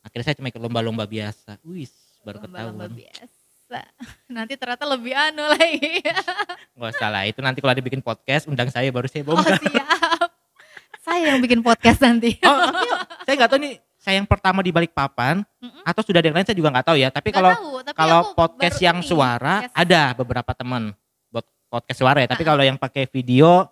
[0.00, 1.92] akhirnya saya cuma ikut lomba-lomba biasa wis
[2.24, 3.80] baru Lomba-lomba ketahuan biasa.
[4.36, 6.00] Nanti ternyata lebih anu lagi.
[6.78, 10.30] nggak salah itu nanti kalau ada bikin podcast undang saya baru saya oh bongkar siap.
[11.04, 12.36] Saya yang bikin podcast nanti.
[12.44, 12.98] oh, oke, yuk.
[13.24, 15.82] saya nggak tahu nih saya yang pertama di balik papan Mm-mm.
[15.84, 17.52] atau sudah ada yang lain saya juga nggak tahu ya tapi kalau
[17.92, 19.08] kalau podcast yang ini.
[19.08, 19.72] suara Yes.
[19.74, 20.94] ada beberapa teman
[21.28, 23.68] buat podcast suara ya tapi kalau yang pakai video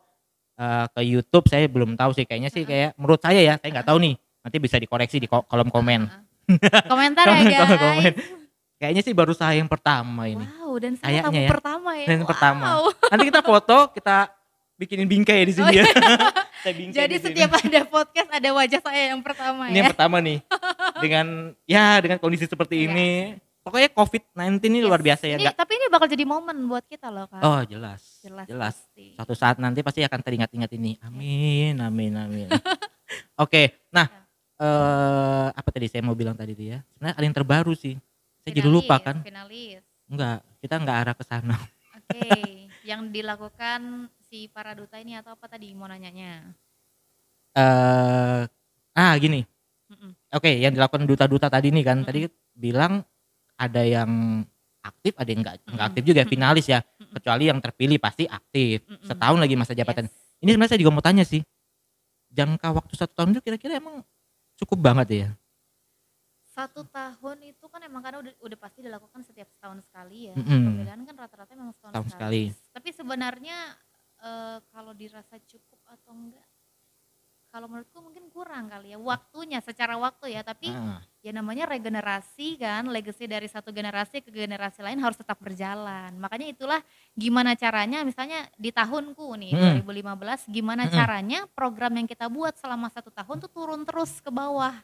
[0.57, 3.87] eh, ke YouTube saya belum tahu sih kayaknya sih kayak menurut saya ya saya nggak
[3.87, 6.07] tahu nih nanti bisa dikoreksi di ko- kolom komen.
[6.87, 7.59] Komentar ya guys.
[7.61, 8.13] komen, komen.
[8.77, 10.45] Kayaknya sih baru saya yang pertama ini.
[10.61, 11.49] Wow, dan saya Kayaknya tamu ya.
[11.49, 12.05] pertama ya.
[12.05, 12.31] Dan yang wow.
[12.31, 12.65] pertama.
[13.09, 14.17] Nanti kita foto, kita
[14.77, 15.85] bikinin bingkai ya di sini Oh, ya.
[16.63, 19.79] saya bingkai Jadi setiap ada podcast ada wajah saya yang pertama ini ya.
[19.81, 20.39] yang pertama nih.
[21.03, 21.27] Dengan
[21.65, 22.87] ya dengan kondisi seperti Iya.
[22.87, 23.11] ini.
[23.67, 25.07] Pokoknya COVID-19 ini luar Yes.
[25.11, 27.43] biasa ya Ini, tapi ini bakal jadi momen buat kita loh kan.
[27.43, 28.23] Oh, jelas.
[28.23, 28.47] jelas.
[28.47, 28.75] Jelas.
[28.79, 29.19] pasti.
[29.19, 30.95] Suatu saat nanti pasti akan teringat-ingat ini.
[31.03, 32.47] Amin, amin, amin.
[33.43, 34.07] Oke, nah
[34.57, 36.79] eh apa tadi saya mau bilang tadi tuh ya?
[36.95, 37.99] Sebenarnya ada yang terbaru sih.
[38.47, 39.17] Saya jadi lupa Finalis, kan?
[39.27, 39.83] Finalis.
[40.07, 41.57] Enggak, kita enggak arah ke sana.
[41.99, 42.23] Oke,
[42.95, 46.55] yang dilakukan si para duta ini atau apa tadi mau nanyanya?
[47.51, 48.43] eh
[48.95, 49.43] ah gini.
[50.31, 52.07] Oke, yang dilakukan duta-duta tadi nih kan, Mm-mm.
[52.07, 52.21] tadi
[52.55, 53.03] bilang
[53.57, 54.45] ada yang
[54.85, 55.89] aktif, ada yang enggak, enggak Mm-mm.
[55.91, 56.79] aktif juga finalis ya.
[57.11, 58.85] Kecuali yang terpilih pasti aktif.
[59.03, 60.07] Setahun lagi masa jabatan.
[60.07, 60.15] Yes.
[60.45, 61.43] Ini sebenarnya saya juga mau tanya sih.
[62.31, 64.05] Jangka waktu satu tahun itu kira-kira emang
[64.61, 65.29] cukup banget ya?
[66.57, 70.35] Satu tahun itu kan emang karena udah, udah pasti dilakukan setiap setahun sekali ya.
[70.37, 70.63] Mm-mm.
[70.73, 72.43] Pemilihan kan rata-rata memang setahun Setahun sekali.
[72.53, 72.73] sekali.
[72.77, 73.59] Tapi sebenarnya
[74.25, 76.47] eh, kalau dirasa cukup atau enggak,
[77.57, 81.01] kalau menurutku mungkin kurang kali ya waktunya secara waktu ya tapi Heeh.
[81.25, 86.53] ya namanya regenerasi kan legacy dari satu generasi ke generasi lain harus tetap berjalan makanya
[86.53, 86.81] itulah
[87.17, 89.81] gimana caranya misalnya di tahunku nih Hmm.
[89.89, 90.93] 2015 gimana Mm-mm.
[90.93, 94.77] caranya program yang kita buat selama satu tahun tuh turun terus ke bawah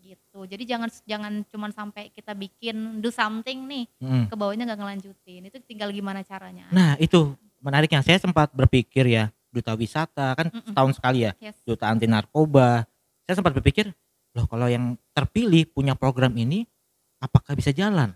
[0.00, 4.32] gitu jadi jangan jangan cuman sampai kita bikin do something nih Mm.
[4.32, 9.28] ke bawahnya nggak ngelanjutin itu tinggal gimana caranya Nah itu menariknya saya sempat berpikir ya
[9.54, 10.74] duta wisata kan Mm-mm.
[10.74, 12.82] setahun sekali ya yes duta anti narkoba.
[13.24, 13.94] Saya sempat berpikir
[14.34, 16.66] loh kalau yang terpilih punya program ini
[17.22, 18.10] apakah bisa jalan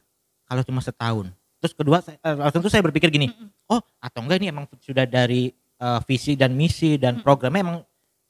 [0.50, 1.30] kalau cuma setahun.
[1.62, 3.70] Terus kedua saya, eh, langsung tuh saya berpikir gini Mm-mm.
[3.70, 7.24] oh atau enggak ini emang sudah dari eh, visi dan misi dan Mm-mm.
[7.24, 7.78] programnya emang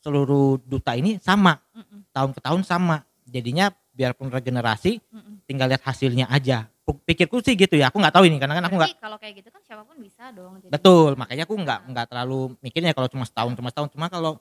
[0.05, 2.13] seluruh duta ini sama Mm-mm.
[2.13, 3.03] tahun ke tahun sama.
[3.29, 5.45] Jadinya biarpun regenerasi Mm-mm.
[5.49, 6.71] tinggal lihat hasilnya aja.
[7.05, 7.93] Pikirku sih gitu ya.
[7.93, 10.33] Aku nggak tahu ini karena kan aku nggak kalau kayak gitu kan siapa pun bisa
[10.33, 13.89] dong jadi Betul, makanya aku nggak nggak terlalu mikirnya kalau cuma setahun cuma setahun.
[13.93, 14.41] Cuma kalau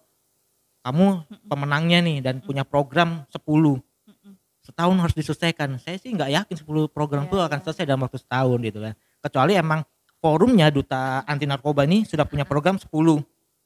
[0.87, 4.33] kamu pemenangnya nih dan punya program 10 Mm-mm.
[4.63, 5.75] setahun harus diselesaikan.
[5.83, 7.63] Saya sih nggak yakin 10 program itu akan iya.
[7.67, 8.93] selesai dalam waktu setahun gitu kan.
[9.19, 9.83] Kecuali emang
[10.23, 12.87] forumnya duta anti narkoba ini sudah punya program 10.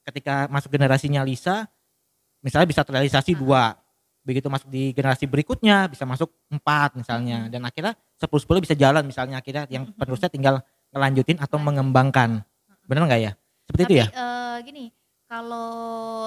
[0.02, 1.70] Ketika masuk generasinya Lisa,
[2.42, 3.78] misalnya bisa terrealisasi dua.
[4.22, 7.50] Begitu masuk di generasi berikutnya bisa masuk empat misalnya.
[7.50, 9.98] Dan akhirnya 10-10 bisa jalan misalnya akhirnya yang Mm-mm.
[9.98, 10.62] penerusnya tinggal
[10.94, 11.68] ngelanjutin atau Lanjut.
[11.74, 12.30] mengembangkan.
[12.86, 13.32] Bener nggak ya?
[13.66, 14.08] Seperti itu Tapi ya?
[14.12, 14.86] eh, gini,
[15.26, 15.72] kalau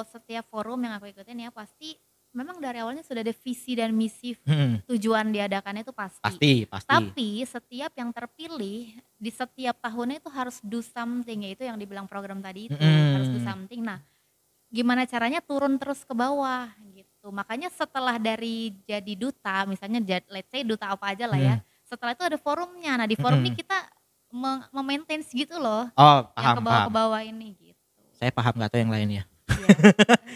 [0.04, 1.94] setiap forum yang aku ikutin ya pasti
[2.35, 6.18] memang dari awalnya sudah ada visi dan misi Hmm, tujuan diadakannya itu pasti.
[6.18, 6.90] pasti, pasti.
[6.90, 12.42] Tapi setiap yang terpilih di setiap tahunnya itu harus do something yaitu yang dibilang program
[12.42, 13.14] tadi itu Mm-mm.
[13.14, 13.87] harus do something.
[13.87, 14.02] Nah,
[14.66, 17.13] gimana caranya turun terus ke bawah gitu.
[17.33, 21.57] Makanya setelah dari jadi duta, misalnya let's say duta apa aja lah ya.
[21.85, 23.01] Setelah itu ada forumnya.
[23.01, 23.49] Nah, di forum Mm-mm.
[23.53, 23.79] ini kita
[24.35, 28.01] me- memaintain gitu loh Oh, yang paham, ke bawah ke bawah ini gitu.
[28.19, 29.23] Saya paham nggak tahu yang lainnya.
[29.47, 29.69] Iya.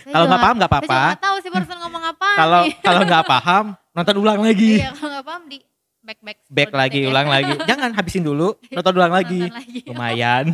[0.15, 1.01] Kalau nggak paham nggak apa-apa.
[1.19, 3.65] tahu sih barusan ngomong apa Kalau kalau nggak paham
[3.97, 4.79] nonton ulang lagi.
[4.79, 5.59] Iya, kalau nggak paham di
[5.99, 7.53] back back Back lagi, ulang lagi.
[7.71, 9.43] Jangan habisin dulu, nonton ulang lagi.
[9.45, 9.81] Nonton lagi.
[9.89, 10.45] Lumayan.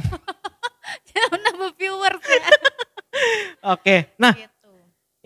[1.13, 2.47] Jangan nambah viewers ya.
[3.75, 3.97] Oke.
[4.17, 4.73] Nah, gitu.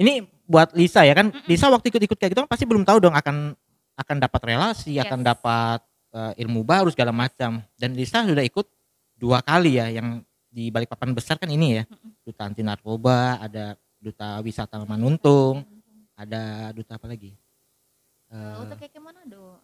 [0.01, 1.29] ini buat Lisa ya kan.
[1.29, 1.45] Mm-mm.
[1.45, 3.53] Lisa waktu ikut-ikut kayak gitu kan pasti belum tahu dong akan
[3.95, 5.05] akan dapat relasi, Yes.
[5.05, 7.61] akan dapat eh, ilmu baru segala macam.
[7.77, 8.65] Dan Lisa sudah ikut
[9.15, 11.85] dua kali ya yang di Balikpapan besar kan ini ya.
[11.85, 12.17] Mm-mm.
[12.25, 15.63] Duta anti narkoba, ada duta wisata Manuntung,
[16.15, 17.37] ada duta apa lagi?
[18.29, 19.57] Uh, Eh, Untuk Keke Manado.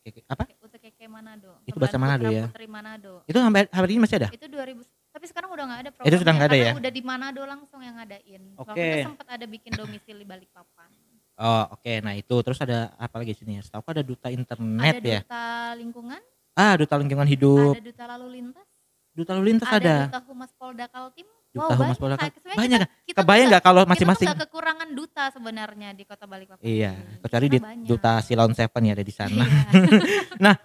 [0.00, 0.44] kayak- apa?
[0.58, 1.50] Untuk Keke Manado.
[1.62, 2.46] Itu bahasa Manado ya?
[2.46, 3.22] Putri Manado.
[3.26, 4.28] Itu sampai hari ini masih ada?
[4.30, 4.82] Itu 2000
[5.26, 6.72] tapi sekarang udah nggak ada Itu sudah nggak ada ya?
[6.78, 8.42] Udah di Manado langsung yang ngadain.
[8.54, 8.86] Waktu Oke.
[8.86, 10.90] itu sempat ada bikin domisili Balikpapan.
[11.36, 13.58] Oh oke, nah itu terus ada apa lagi sini?
[13.58, 15.20] Setahu aku ada duta internet ada ya.
[15.20, 16.20] duta lingkungan,
[16.54, 18.66] Ah duta lingkungan hidup, ada duta lalu lintas,
[19.12, 19.96] duta lalu lintas ada, ada.
[20.06, 21.26] duta humas Polda Kaltim.
[21.52, 22.40] Duta Humas Polda Kaltim.
[22.52, 24.28] Banyak kita- kita Kebayang nggak- kalau kita masing-masing?
[24.28, 26.60] nggak kekurangan duta sebenarnya di kota Balikpapan.
[26.62, 27.86] Iya, kecuali di banyak.
[27.88, 29.44] duta Silon Seven ya ada di sana.
[29.44, 30.52] Iya.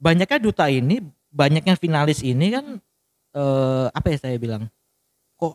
[0.00, 0.96] Banyaknya duta ini,
[1.28, 2.80] banyak yang finalis ini kan
[3.32, 4.66] eh, apa ya saya bilang?
[5.36, 5.54] Kok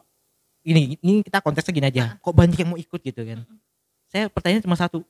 [0.66, 2.06] ini ini kita konteksnya gini aja.
[2.20, 3.44] Kok banyak yang mau ikut gitu kan?
[4.10, 5.04] Saya pertanyaan cuma satu.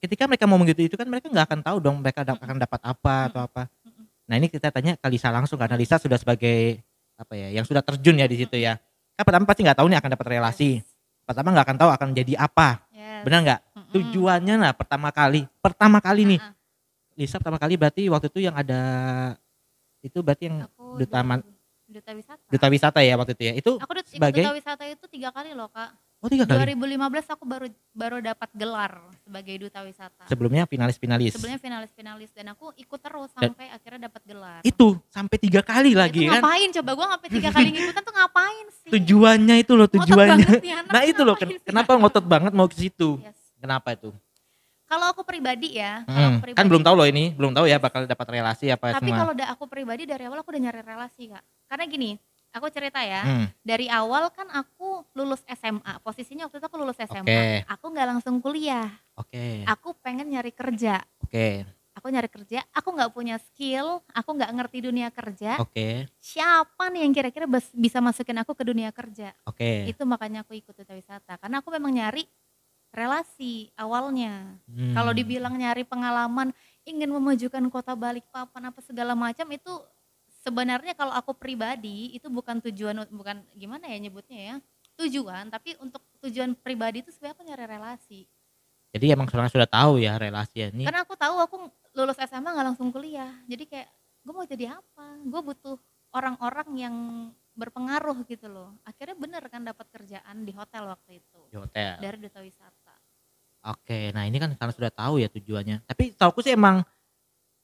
[0.00, 2.80] Ketika mereka mau begitu itu kan mereka nggak akan tahu dong mereka da- akan dapat
[2.80, 3.62] apa atau apa.
[4.24, 6.80] Nah ini kita tanya ke Lisa langsung karena Lisa sudah sebagai
[7.20, 8.80] apa ya, yang sudah terjun ya di situ ya.
[9.12, 10.80] Kan pertama pasti nggak tahu nih akan dapat relasi.
[11.28, 12.80] Pertama nggak akan tahu akan jadi apa.
[12.90, 13.22] Yes.
[13.28, 13.60] Benar nggak?
[13.90, 16.40] Tujuannya nah pertama kali, pertama kali nih.
[17.18, 18.80] Lisa pertama kali berarti waktu itu yang ada
[20.00, 21.44] itu berarti yang Aku duta man-
[21.90, 22.42] duta wisata.
[22.46, 23.52] duta wisata ya waktu itu ya.
[23.52, 25.90] Itu Aku ikut sebagai- duta wisata itu tiga kali loh kak.
[26.20, 26.76] oh tiga kali.
[26.76, 30.24] 2015 aku baru baru dapat gelar sebagai duta wisata.
[30.24, 31.32] Sebelumnya finalis-finalis.
[31.32, 34.60] Sebelumnya finalis-finalis dan aku ikut terus Dan- sampai akhirnya dapat gelar.
[34.62, 36.38] Itu sampai tiga kali lagi itu kan.
[36.38, 38.90] ngapain coba gua ngapain tiga kali ngikutan tuh ngapain sih?
[38.92, 40.44] Tujuannya itu loh Ngotot tujuannya.
[40.46, 43.16] banget nih anak, Nah itu loh ken- kenapa ngotot banget mau ke situ?
[43.18, 43.34] Yes.
[43.56, 44.12] Kenapa itu?
[44.84, 48.04] Kalau aku pribadi ya, Hmm, pribadi, kan belum tahu loh ini, belum tahu ya bakal
[48.04, 49.22] dapat relasi apa Tapi semua.
[49.22, 51.44] kalau aku pribadi dari awal aku udah nyari relasi kak.
[51.70, 52.18] Karena gini,
[52.50, 53.22] aku cerita ya.
[53.22, 56.02] Hmm, Dari awal kan aku lulus SMA.
[56.02, 57.22] Posisinya waktu itu aku lulus SMA.
[57.22, 57.62] Oke.
[57.70, 58.90] Aku nggak langsung kuliah.
[59.14, 60.98] Oke, Aku pengen nyari kerja.
[61.22, 61.62] oke,
[61.94, 62.66] Aku nyari kerja.
[62.74, 64.02] Aku nggak punya skill.
[64.10, 65.62] Aku nggak ngerti dunia kerja.
[65.62, 69.30] oke, Siapa nih yang kira-kira bisa masukin aku ke dunia kerja?
[69.46, 69.86] oke.
[69.86, 71.38] Itu makanya aku ikut duta wisata.
[71.38, 72.26] Karena aku memang nyari
[72.90, 74.58] relasi awalnya.
[74.66, 76.50] Hmm, Kalau dibilang nyari pengalaman,
[76.82, 79.70] ingin memajukan kota Balikpapan apa segala macam itu
[80.40, 84.54] sebenarnya kalau aku pribadi itu bukan tujuan bukan gimana ya nyebutnya ya
[84.96, 88.20] tujuan tapi untuk tujuan pribadi itu sebenarnya aku nyari relasi
[88.90, 90.82] Jadi emang sebenarnya sudah tahu ya relasi ini.
[90.82, 91.56] karena aku tahu aku
[91.94, 93.88] lulus SMA nggak langsung kuliah jadi kayak
[94.20, 95.76] gue mau jadi apa gue butuh
[96.10, 96.96] orang-orang yang
[97.54, 101.96] berpengaruh gitu loh akhirnya bener kan dapat kerjaan di hotel waktu itu di hotel.
[102.02, 102.94] dari duta wisata
[103.60, 105.84] Oke, nah ini kan karena sudah tahu ya tujuannya.
[105.84, 106.80] Tapi tauku sih emang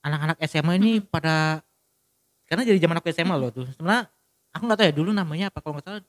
[0.04, 1.08] anak-anak SMA ini Mm-mm.
[1.08, 1.64] pada
[2.46, 3.66] karena jadi zaman aku SMA loh tuh.
[3.70, 4.06] Sebenarnya
[4.50, 6.02] aku nggak tahu ya dulu namanya apa kalau nggak salah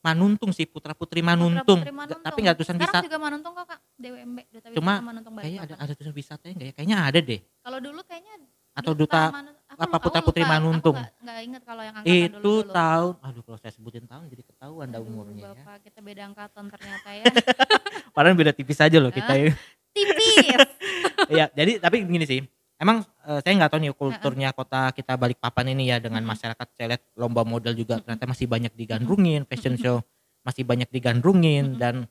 [0.00, 1.80] Manuntung sih Putra Putri Manuntung.
[1.80, 3.06] Putra-putri Nggak- Tapi nggak tulisan sekarang wisata.
[3.06, 6.74] juga Manuntung kok kak DWMB duta Cuma Manuntung Kayaknya ada ada tulisan wisatanya nggak ya?
[6.74, 7.40] Kayaknya ada deh.
[7.58, 8.34] kalau dulu kayaknya
[8.74, 9.32] Atau duta
[9.64, 10.52] aku apa, aku Putra-Putri lupa.
[10.52, 10.96] Manuntung.
[10.98, 12.74] nggak inget kalau yang angkatan itu dulu, dulu.
[12.74, 15.48] tahun aduh kalau saya sebutin tahun jadi ketahuan dah umurnya ya.
[15.56, 17.24] bapak kita beda angkatan ternyata ya
[18.14, 19.50] Padahal beda tipis aja loh kita ya.
[19.90, 20.58] tipis
[21.32, 22.40] Iya, jadi tapi begini sih.
[22.80, 26.66] Emang eh, saya nggak tahu nih kulturnya kota kita Balikpapan ini ya dengan masyarakat.
[26.74, 30.02] Saya lihat lomba model juga ternyata masih banyak digandrungin, fashion show
[30.44, 32.04] masih banyak digandrungin dan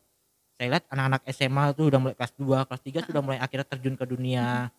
[0.58, 3.96] saya lihat anak-anak SMA tuh udah mulai kelas 2, kelas 3 sudah mulai akhirnya terjun
[3.98, 4.70] ke dunia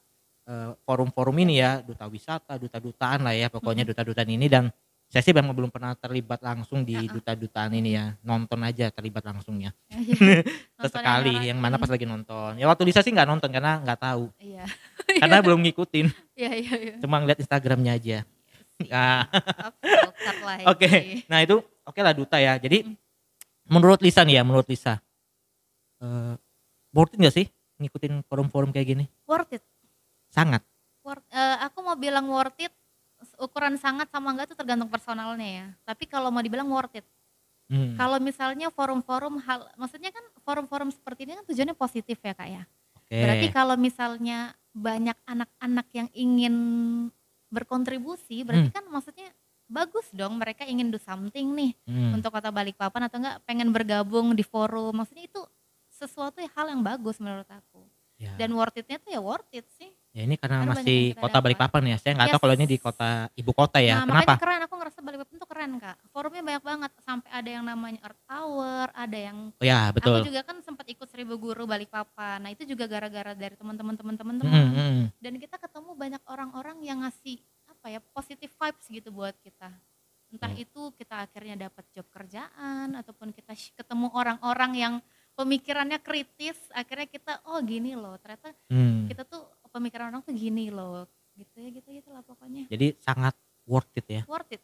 [0.50, 4.70] eh, forum-forum ini ya, duta wisata, duta-dutaan lah ya, pokoknya duta-dutaan ini dan
[5.06, 7.14] saya sih memang belum pernah terlibat langsung di Uh-uh.
[7.14, 9.70] duta-dutaan ini ya, nonton aja terlibat langsungnya.
[10.74, 11.94] Nonton Sesekali yang mana pas ngerasain.
[11.94, 12.50] lagi nonton.
[12.58, 14.66] Ya waktu Lisa sih nggak nonton karena nggak tahu, iya
[15.22, 16.06] karena belum ngikutin.
[16.34, 18.18] iya iya iya cuma ngeliat Instagramnya aja.
[18.90, 19.22] Ah,
[19.70, 20.64] Oke, filter lagi.
[20.66, 20.88] Oke,
[21.30, 22.58] nah itu oke lah duta ya.
[22.58, 22.82] Jadi
[23.64, 24.98] menurut Lisa nih ya, menurut Lisa,
[26.00, 26.34] eh
[26.90, 27.46] worth it nggak sih
[27.78, 29.04] ngikutin forum-forum kayak gini?
[29.24, 29.62] worth it
[30.28, 30.66] Sangat.
[31.00, 32.74] worth, eh, aku mau bilang worth it
[33.38, 35.66] ukuran sangat sama enggak tuh tergantung personalnya ya.
[35.86, 37.06] Tapi kalau mau dibilang worth it.
[37.64, 42.48] Hmm, kalau misalnya forum-forum hal maksudnya kan forum-forum seperti ini kan tujuannya positif ya kak
[42.52, 42.62] ya?
[43.00, 43.16] Oke.
[43.16, 46.54] berarti kalau misalnya banyak anak-anak yang ingin
[47.48, 49.32] berkontribusi berarti kan maksudnya
[49.64, 54.36] bagus dong mereka ingin do something nih Hmm, untuk kota Balikpapan atau enggak pengen bergabung
[54.36, 54.92] di forum.
[55.00, 55.40] Maksudnya itu
[55.88, 57.80] sesuatu hal yang bagus menurut aku.
[58.14, 58.30] Ya.
[58.38, 61.42] dan worth itnya tuh ya worth it sih Ya, ini karena karena masih kota.
[61.42, 61.96] Balikpapan ya.
[61.98, 62.44] Saya nggak tahu Yes.
[62.46, 63.98] kalau ini di kota ibu kota ya.
[63.98, 64.22] nah Kenapa?
[64.22, 67.98] makanya keren aku ngerasa Balikpapan tuh keren kak forumnya banyak banget sampai ada yang namanya
[68.00, 70.14] Earth Hour ada yang Oh ya betul.
[70.14, 74.38] aku juga kan sempat ikut seribu guru Balikpapan nah itu juga gara-gara dari teman-teman teman-teman
[74.38, 79.34] Hmm, hmm, dan kita ketemu banyak orang-orang yang ngasih apa ya positive vibes gitu buat
[79.36, 79.68] kita
[80.30, 80.62] entah Hmm.
[80.62, 84.94] itu kita akhirnya dapat job kerjaan ataupun kita ketemu orang-orang yang
[85.34, 89.06] pemikirannya kritis akhirnya kita oh gini loh ternyata Hmm.
[89.06, 89.42] kita tuh
[89.74, 92.70] pemikiran orang tuh gini loh gitu ya gitu gitu lah pokoknya.
[92.70, 93.34] Jadi sangat
[93.66, 94.62] worth it ya, worth it.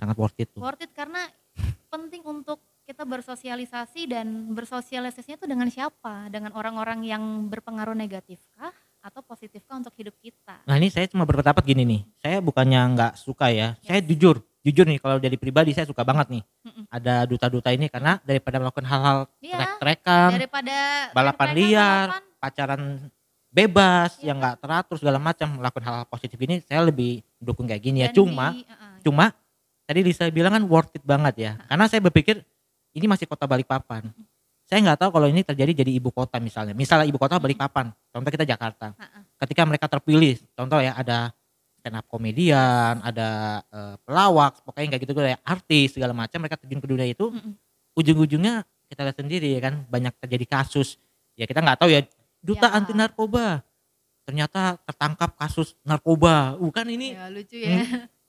[0.00, 0.64] Sangat worth it tuh.
[0.64, 1.28] worth it karena
[1.92, 6.32] penting untuk kita bersosialisasi dan bersosialisasinya tuh dengan siapa?
[6.32, 8.72] Dengan orang-orang yang berpengaruh negatif kah?
[9.04, 10.64] Atau positif kah untuk hidup kita?
[10.66, 14.86] Nah ini saya cuma berpendapat gini nih, saya bukannya nggak suka ya, saya jujur, jujur
[14.86, 16.42] nih kalau dari pribadi saya suka banget nih.
[16.66, 16.84] Mm-mm.
[16.90, 20.76] ada duta-duta ini karena daripada melakukan hal-hal Iya, trek-trekan, daripada
[21.14, 22.06] balapan liar,
[22.42, 22.82] pacaran
[23.56, 24.28] bebas Iya.
[24.28, 28.04] yang nggak teratur segala macam melakukan hal, hal positif ini saya lebih dukung kayak gini
[28.04, 28.12] ya.
[28.12, 29.24] dan Cuma, di- uh-uh, cuma
[29.88, 32.44] tadi Lisa bilang kan worth it banget ya, karena saya berpikir
[32.92, 34.12] ini masih kota Balikpapan.
[34.66, 38.28] Saya nggak tahu kalau ini terjadi jadi ibu kota misalnya, misalnya ibu kota Balikpapan, contoh
[38.28, 38.92] kita Jakarta.
[38.92, 39.22] uh-uh.
[39.40, 41.30] Ketika mereka terpilih, contoh ya ada
[41.78, 46.82] stand up komedian, ada eh, pelawak, pokoknya kayak gitu ya artis segala macam mereka terjun
[46.82, 47.30] ke dunia itu,
[47.94, 50.98] ujung-ujungnya kita lihat sendiri ya kan banyak terjadi kasus
[51.34, 52.02] ya kita nggak tahu ya
[52.42, 52.76] duta Ya.
[52.76, 53.62] anti narkoba.
[54.26, 56.58] Ternyata tertangkap kasus narkoba.
[56.58, 57.78] Bukan ini ya lucu ya.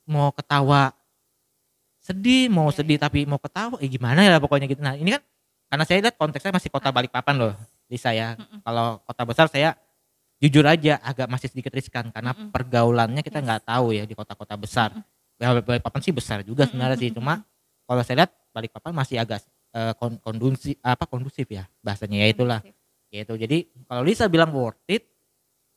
[0.06, 0.94] Mau ketawa
[2.00, 4.80] sedih mau Ya, sedih tapi mau ketawa eh gimana ya pokoknya gitu.
[4.80, 5.22] Nah ini kan
[5.68, 7.54] karena saya lihat konteksnya masih kota Balikpapan loh
[7.92, 8.36] Lisa ya.
[8.40, 8.64] Mm-mm.
[8.64, 9.76] kalau kota besar saya
[10.38, 12.54] jujur aja agak masih sedikit riskan karena Mm-mm.
[12.54, 13.46] pergaulannya kita Yes.
[13.50, 14.90] nggak tahu ya di kota-kota besar.
[15.38, 17.44] Ya Balikpapan sih besar juga sebenarnya sih cuma
[17.84, 19.44] kalau saya lihat Balikpapan masih agak
[20.00, 22.60] kon- kondusif apa kondusif ya bahasanya ya itulah
[23.12, 23.34] gitu.
[23.36, 25.08] Jadi kalau Lisa bilang worth it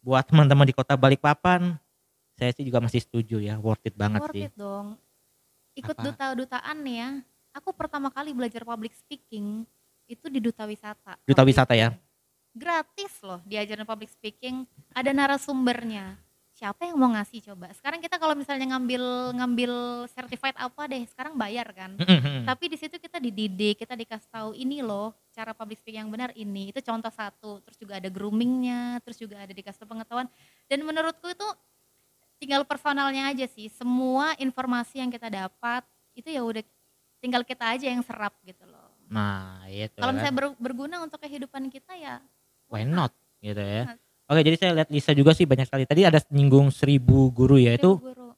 [0.01, 1.77] buat teman-teman di kota Balikpapan
[2.41, 4.45] saya sih juga masih setuju ya worth it banget worth sih.
[4.49, 4.97] it dong.
[5.77, 6.05] Ikut Apa?
[6.09, 7.11] duta-dutaan nih ya.
[7.53, 9.69] Aku pertama kali belajar public speaking
[10.09, 11.21] itu di duta wisata.
[11.29, 11.93] Duta wisata ya?
[12.51, 14.65] Gratis loh diajarin public speaking.
[14.97, 16.19] Ada narasumbernya
[16.61, 17.73] siapa yang mau ngasih coba?
[17.73, 19.73] Sekarang kita kalau misalnya ngambil ngambil
[20.13, 21.97] certified apa deh sekarang bayar kan?
[22.45, 26.37] Tapi di situ kita dididik kita dikasih tahu ini loh cara public speaking yang benar
[26.37, 26.69] ini.
[26.69, 27.65] Itu contoh satu.
[27.65, 30.29] Terus juga ada groomingnya terus juga ada dikasih tahu pengetahuan.
[30.69, 31.49] Dan menurutku itu
[32.37, 33.73] tinggal personalnya aja sih.
[33.73, 35.81] Semua informasi yang kita dapat
[36.13, 36.61] itu ya udah
[37.25, 38.93] tinggal kita aja yang serap gitu loh.
[39.09, 40.17] Nah itu kalau kan.
[40.21, 42.21] misalnya ber- berguna untuk kehidupan kita ya
[42.69, 43.17] why not?
[43.41, 43.97] gitu ya?
[44.31, 47.75] Oke jadi saya lihat Lisa juga sih banyak sekali tadi ada nyinggung seribu guru ya
[47.75, 48.31] itu guru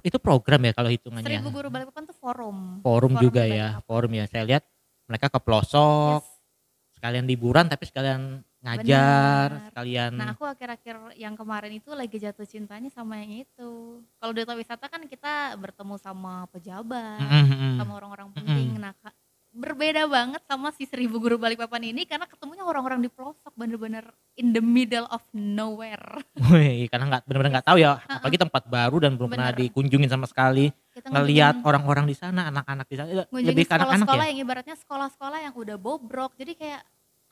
[0.00, 4.12] itu program ya kalau hitungannya seribu guru Balikpapan tuh forum forum Forum juga ya forum
[4.16, 4.64] ya saya lihat
[5.04, 6.96] mereka ke pelosok Yes.
[6.96, 9.66] sekalian liburan tapi sekalian ngajar Benar.
[9.72, 14.04] sekalian Nah aku akhir-akhir yang kemarin itu lagi jatuh cintanya sama yang itu.
[14.20, 17.76] Kalau duta wisata kan kita bertemu sama pejabat, Mm, mm, mm.
[17.80, 18.76] sama orang-orang penting.
[18.76, 19.16] Nah Kak,
[19.50, 24.06] berbeda banget sama si seribu guru Balikpapan ini karena ketemunya orang-orang di pelosok bener-bener
[24.38, 26.22] in the middle of nowhere.
[26.54, 29.60] Wih, karena nggak benar-benar nggak tahu ya, apalagi tempat baru dan belum pernah Bener.
[29.66, 30.70] dikunjungin sama sekali.
[30.94, 34.30] Kita Ngelihat orang-orang di sana, anak-anak di sana, eh, lebih ke anak-anak sekolah-sekolah ya.
[34.30, 36.32] yang ibaratnya sekolah-sekolah yang udah bobrok.
[36.38, 36.82] Jadi kayak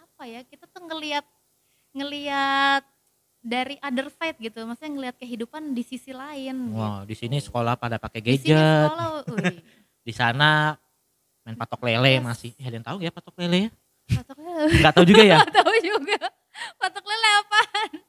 [0.02, 0.40] apa ya?
[0.42, 1.22] Kita tuh ngelihat
[1.94, 2.82] ngelihat
[3.38, 4.66] dari other side gitu.
[4.66, 6.74] Maksudnya ngelihat kehidupan di sisi lain.
[6.74, 7.54] Wow, di sini gitu.
[7.54, 8.90] sekolah pada pakai Di sini gadget.
[8.90, 9.08] sekolah,
[10.08, 10.74] Di sana
[11.48, 12.22] main patok lele Yes.
[12.22, 12.50] masih.
[12.54, 13.70] Eh, ada yang tahu ya patok lele ya?
[14.10, 14.64] patok lele.
[14.78, 15.36] Nggak tahu juga ya.
[15.40, 16.18] Nggak tahu juga.
[16.76, 17.60] Patok lele apa?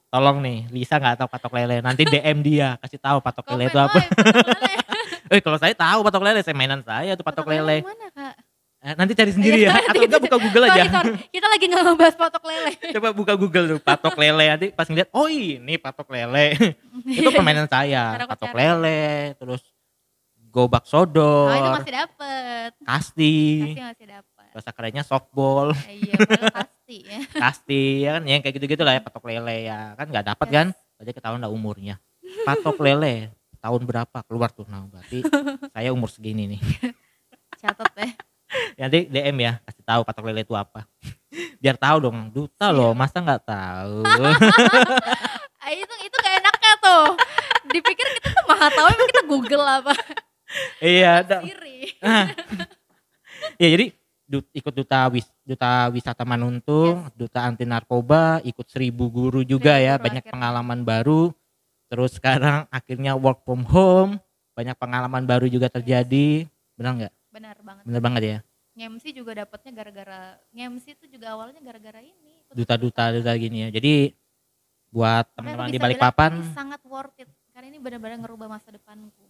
[0.09, 1.75] Tolong nih, Lisa nggak tahu patok lele.
[1.79, 3.95] Nanti DM dia, kasih tahu patok lele Komen, itu apa.
[3.95, 4.75] "Oi, patok lele.
[5.29, 7.79] Eh, kalau saya tahu patok lele, saya mainan saya tuh patok lele.
[7.79, 8.33] yang mana kak?
[8.79, 9.69] Eh, nanti cari sendiri ya.
[9.69, 10.83] Iya, Atau enggak buka Google aja.
[10.89, 11.13] sorry.
[11.29, 12.71] Kita lagi nggak ngebahas patok lele.
[12.97, 16.57] Coba buka Google tuh patok lele nanti pas ngeliat, oh ini patok lele.
[17.05, 18.25] itu permainan saya.
[18.25, 19.61] Patok lele, terus
[20.49, 22.69] gobak Oh sodor, itu masih dapet.
[22.81, 24.47] kasti, Pasti masih dapet.
[24.49, 25.67] bahasa kerennya softball,
[26.01, 27.19] Iya, padahal pasti ya.
[27.31, 30.55] kasti, ya kan yang kayak gitu-gitu lah ya patok lele ya kan nggak dapat Yes.
[30.55, 30.67] kan?
[30.95, 31.95] Berarti ketahuan lah umurnya.
[32.43, 34.65] Patok lele tahun berapa keluar tuh?
[34.65, 35.21] Nah berarti
[35.69, 36.61] saya umur segini nih.
[37.61, 38.11] Catat deh.
[38.75, 40.89] Nanti DM ya kasih tahu patok lele itu apa.
[41.55, 44.01] Biar tahu dong, duta loh, masa nggak tahu.
[45.59, 47.05] Ah, itu itu gak enaknya tuh.
[47.67, 49.91] Dipikir kita tuh maha tahu emang kita Google apa.
[50.81, 51.37] Iya, ada.
[53.55, 53.85] Ya jadi
[54.29, 59.93] ikut duta wis duta wisata Manuntung, duta anti narkoba, ikut seribu guru juga Seribu ya,
[59.95, 60.35] guru banyak akhirnya.
[60.35, 61.21] pengalaman baru.
[61.89, 64.21] Terus sekarang akhirnya work from home,
[64.53, 66.45] banyak pengalaman baru juga terjadi.
[66.77, 67.13] Benar nggak?
[67.31, 67.83] Benar banget.
[67.87, 68.37] Benar banget ya.
[68.75, 70.19] Ngemsi juga dapatnya gara-gara
[70.55, 72.43] ngemsi itu juga awalnya gara-gara ini.
[72.53, 73.69] Duta-duta duta gini ya.
[73.73, 74.13] Jadi
[74.89, 79.28] buat teman-teman di Balikpapan, ini sangat worth it karena ini benar-benar ngerubah masa depanku.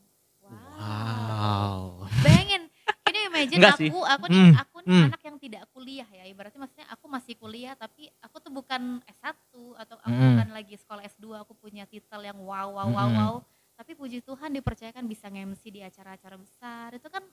[0.49, 2.09] Wow.
[2.19, 2.63] Bayangin,
[3.05, 3.89] ini imagine Enggak aku, sih.
[3.91, 5.07] aku nih, Hmm, aku nih hmm.
[5.07, 6.23] anak yang tidak kuliah ya.
[6.25, 9.35] Ibaratnya maksudnya aku masih kuliah tapi aku tuh bukan S1
[9.77, 10.27] atau aku Hmm.
[10.35, 13.17] bukan lagi sekolah S2, aku punya titel yang wow wow wow Hmm.
[13.17, 13.35] wow.
[13.75, 16.91] Tapi puji Tuhan dipercayakan bisa nge-MC di acara-acara besar.
[16.91, 17.23] Itu kan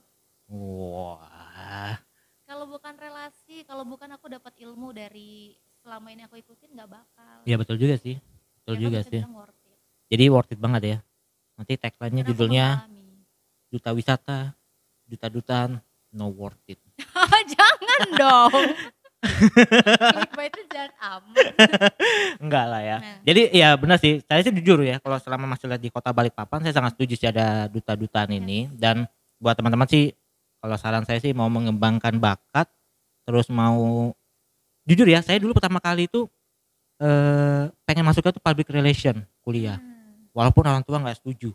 [0.47, 1.99] Wah.
[2.43, 7.37] kalau bukan relasi, kalau bukan aku dapat ilmu dari selama ini aku ikutin nggak bakal.
[7.43, 8.23] Ya betul juga sih.
[8.61, 9.23] Betul Ya juga sih.
[9.25, 9.79] worth it.
[10.07, 10.99] Jadi worth it banget ya.
[11.57, 12.67] Nanti tagline-nya judulnya.
[13.69, 14.55] Duta wisata,
[15.05, 15.81] duta-dutaan,
[16.13, 16.79] no worth it.
[17.55, 18.55] Jangan dong.
[20.47, 21.47] Itu jangan amat.
[22.39, 22.97] Enggak lah ya.
[23.03, 23.19] Nah.
[23.27, 26.63] Jadi ya benar sih, saya sih jujur ya, kalau selama masih lihat di kota Balikpapan,
[26.63, 28.71] saya sangat setuju sih ada duta-dutaan ini.
[28.71, 29.03] Dan
[29.43, 30.15] buat teman-teman sih,
[30.63, 32.71] kalau saran saya sih mau mengembangkan bakat,
[33.27, 34.15] terus mau
[34.87, 36.31] jujur ya, saya dulu pertama kali itu
[37.03, 40.31] eh, pengen masuk ke public relation kuliah, Hmm.
[40.33, 41.51] walaupun orang tua nggak setuju.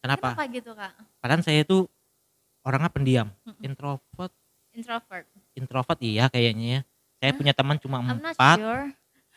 [0.00, 0.32] Kenapa?
[0.32, 0.92] Kenapa gitu kak?
[1.20, 1.84] Padahal saya itu
[2.60, 3.60] orangnya pendiam, Mm-mm.
[3.62, 4.32] introvert,
[4.70, 5.26] Introvert.
[5.52, 6.80] introvert iya kayaknya ya.
[7.16, 7.38] Saya Hah?
[7.38, 8.84] punya teman cuma I'm not empat, sure.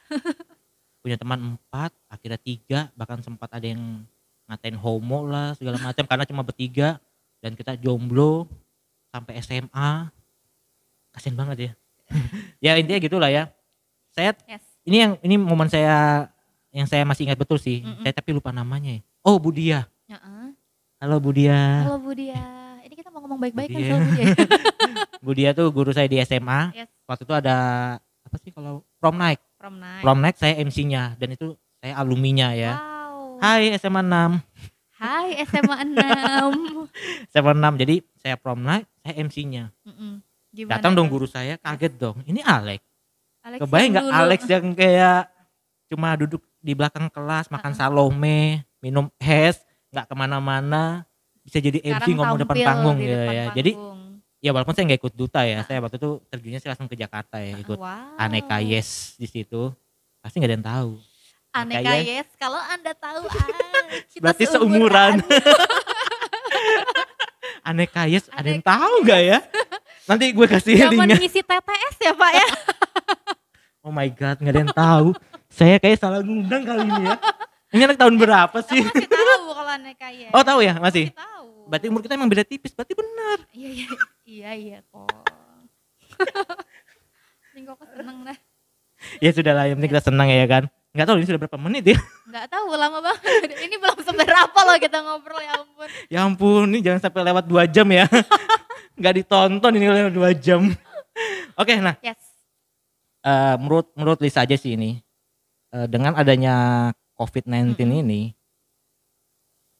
[1.03, 4.03] punya teman empat, akhirnya tiga, bahkan sempat ada yang
[4.47, 6.99] ngatain homo lah segala macam karena cuma bertiga
[7.39, 8.47] dan kita jomblo
[9.09, 10.07] sampai SMA.
[11.11, 11.71] Kasian banget ya.
[12.65, 13.51] ya intinya gitulah ya.
[14.09, 14.63] Saya Yes.
[14.83, 16.27] ini yang ini momen saya
[16.71, 17.83] yang saya masih ingat betul sih.
[17.83, 18.01] Mm-mm.
[18.01, 18.95] Saya tapi lupa namanya.
[18.95, 19.01] ya.
[19.21, 19.85] Oh Budia.
[20.07, 20.42] Heeh.
[21.03, 21.83] Halo Budia.
[21.83, 22.39] Halo Budia.
[22.79, 23.91] Ini kita mau ngomong baik-baik kan Budia.
[23.91, 24.25] soal Budia.
[25.27, 26.71] Budia tuh guru saya di SMA.
[26.71, 26.87] yes.
[27.03, 27.57] Waktu itu ada
[27.99, 29.43] apa sih kalau prom night.
[29.59, 29.99] From night.
[29.99, 32.79] Prom night saya MC-nya dan itu saya alumninya ya.
[32.79, 33.35] Wow.
[33.43, 34.47] Hai SMA 6.
[34.95, 36.87] Hai SMA 6.
[37.35, 37.81] SMA 6.
[37.83, 39.75] Jadi saya prom night, saya MC-nya.
[39.83, 40.23] Mm-mm.
[40.55, 42.23] Gimana Datang dong guru saya, kaget dong.
[42.23, 42.79] Ini Alex.
[43.43, 44.19] Alex Kebayang yang nggak.
[44.23, 45.27] Alex yang kayak
[45.91, 49.59] cuma duduk di belakang kelas makan salome, minum es,
[49.93, 51.05] nggak ke mana-mana,
[51.45, 53.45] bisa jadi MC Sekarang ngomong depan panggung gitu depan ya.
[53.53, 53.71] Jadi
[54.41, 57.37] ya walaupun saya nggak ikut duta ya, saya waktu itu terjunnya sih langsung ke Jakarta
[57.37, 58.17] ya, ikut wow.
[58.17, 59.69] aneka yes di situ.
[60.17, 60.91] Pasti nggak ada yang tahu.
[61.53, 62.27] Aneka Aneka yes.
[62.41, 63.45] Kalau anda tahu, ah,
[64.09, 65.21] kita Berarti seumuran.
[67.69, 69.39] Aneka yes, ada yang Aneka tahu nggak ya?
[70.03, 71.15] Nanti gue kasih Zaman linknya.
[71.21, 72.49] ngisi TTS ya Pak ya.
[73.83, 75.07] Oh my god, nggak ada yang tahu.
[75.51, 77.19] Saya kayak salah ngundang kali ini ya.
[77.73, 78.85] Ini anak tahun berapa sih?
[78.85, 80.29] Kamu masih tahu kalau aneka yes.
[80.29, 81.09] Oh tahu ya masih.
[81.09, 81.49] Masih tahu.
[81.65, 82.71] Berarti umur kita emang beda tipis.
[82.71, 83.37] Berarti benar.
[83.49, 83.87] Iya iya
[84.23, 85.09] iya iya kok.
[87.53, 88.37] Ini kok seneng dah.
[89.19, 90.63] Ya sudah lah, yang penting kita senang ya kan.
[90.93, 91.97] Nggak tahu ini sudah berapa menit ya.
[92.29, 93.49] Nggak tahu lama banget.
[93.65, 95.87] Ini belum seberapa loh kita ngobrol ya ampun.
[96.07, 98.05] Ya ampun, ini jangan sampai lewat dua jam ya.
[99.01, 100.69] Nggak ditonton ini lewat dua jam.
[101.57, 102.21] Oke, nah Yes.
[103.21, 105.01] eh, menurut menurut Lisa aja sih ini
[105.73, 106.89] eh, dengan adanya
[107.23, 108.01] COVID-19 Mm-mm.
[108.01, 108.21] ini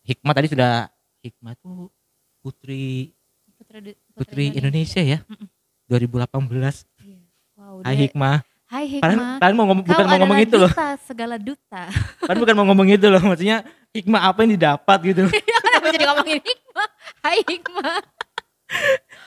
[0.04, 0.88] hikmah tadi sudah
[1.20, 1.91] hikmah tuh
[2.39, 3.12] putri
[3.54, 5.48] Putri, di- putri Indonesia, ya Mm-mm.
[5.88, 7.20] 2018 Iya.
[7.54, 9.38] Wow, Hai dia- Hikmah Hai Hikmah.
[9.38, 11.84] kalian mau ngomong, Kau bukan mau ngomong itu loh duta, segala duta.
[12.20, 13.58] kalian bukan mau ngomong itu loh maksudnya
[13.91, 15.24] hikmah apa yang didapat gitu
[15.64, 16.88] Kenapa jadi ngomongin Hikmah?
[17.22, 17.96] Hai Hikmah.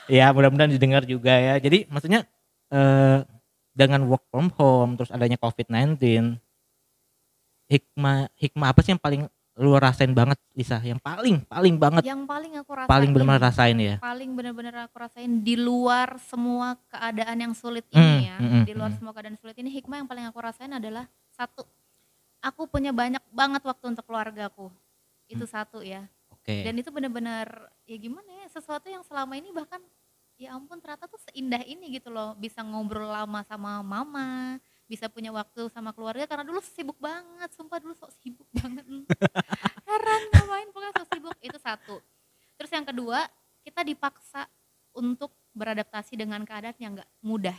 [0.07, 2.27] ya mudah-mudahan didengar juga ya jadi maksudnya
[2.67, 3.23] eh,
[3.71, 5.95] dengan work from home terus adanya COVID-19
[7.67, 9.21] hikmah hikmah apa sih yang paling
[9.57, 12.87] lu rasain banget Lisa yang paling paling banget Yang paling aku rasain.
[12.87, 17.97] paling benar-benar rasain ya paling benar-benar aku rasain di luar semua keadaan yang sulit Hmm,
[17.97, 18.37] ini ya.
[18.37, 18.97] hmm, hmm, di luar hmm.
[18.97, 21.65] semua keadaan sulit ini hikmah yang paling aku rasain adalah satu.
[22.39, 24.69] Aku punya banyak banget waktu untuk keluargaku.
[25.25, 25.53] Itu Hmm.
[25.57, 26.05] satu ya.
[26.29, 27.49] oke Dan itu benar-benar
[27.83, 29.81] ya gimana ya sesuatu yang selama ini bahkan
[30.37, 35.35] ya ampun ternyata tuh seindah ini gitu loh bisa ngobrol lama sama mama bisa punya
[35.35, 38.87] waktu sama keluarga karena dulu sibuk banget sumpah dulu sok sibuk banget.
[39.83, 41.95] Heran ngapain pokoknya sok sibuk itu satu.
[42.55, 43.27] Terus yang kedua
[43.67, 44.47] kita dipaksa
[44.95, 47.57] untuk beradaptasi dengan keadaan yang nggak mudah.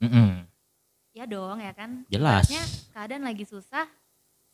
[0.00, 0.48] Mm-mm.
[1.12, 2.06] ya dong ya kan?
[2.08, 2.48] Jelas.
[2.94, 3.84] Keadaan lagi susah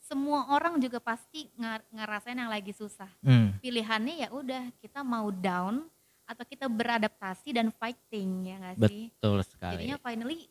[0.07, 1.51] semua orang juga pasti
[1.91, 3.11] ngerasain yang lagi susah.
[3.19, 5.83] Hmm, pilihannya ya udah kita mau down
[6.23, 9.11] atau kita beradaptasi dan fighting ya nggak sih?
[9.11, 9.83] Betul sekali.
[9.83, 10.47] Jadinya finally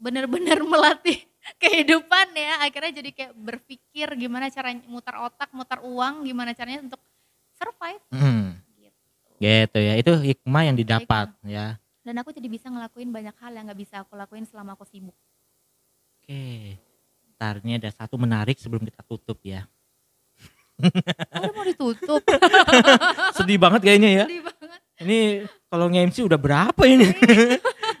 [0.00, 1.20] benar-benar melatih
[1.60, 2.64] kehidupan ya.
[2.64, 7.00] Akhirnya jadi kayak berpikir gimana cara mutar otak mutar uang gimana caranya untuk
[7.54, 8.02] survive.
[8.10, 9.00] Mm, gitu.
[9.38, 9.94] Gitu ya.
[10.00, 11.76] Itu hikmah yang didapat ya.
[12.00, 15.14] Dan aku jadi bisa ngelakuin banyak hal yang nggak bisa aku lakuin selama aku sibuk.
[16.18, 16.80] Oke.
[17.36, 19.68] Ntar ini ada satu menarik sebelum kita tutup ya.
[20.80, 22.24] Oh, udah mau ditutup?
[23.36, 24.24] Sedih banget kayaknya ya.
[24.24, 24.80] Sedih banget.
[25.00, 25.20] Ini
[25.68, 27.08] kalau nge-MC udah berapa ini?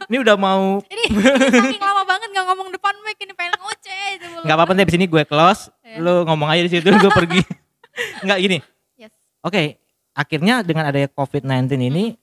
[0.08, 0.16] Ini.
[0.26, 1.78] Udah mau ini
[2.10, 5.22] banget nggak ngomong depan mic ini pengen ngoceh itu nggak apa-apa deh di sini gue
[5.24, 5.70] close.
[5.80, 5.96] Iya.
[5.98, 7.40] lu ngomong aja di situ gue pergi.
[8.20, 8.58] Nggak gini.
[8.96, 9.12] Yes.
[9.40, 9.78] Oke
[10.10, 12.18] akhirnya dengan adanya covid-19 ini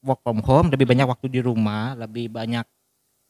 [0.00, 2.64] work from home lebih banyak waktu di rumah lebih banyak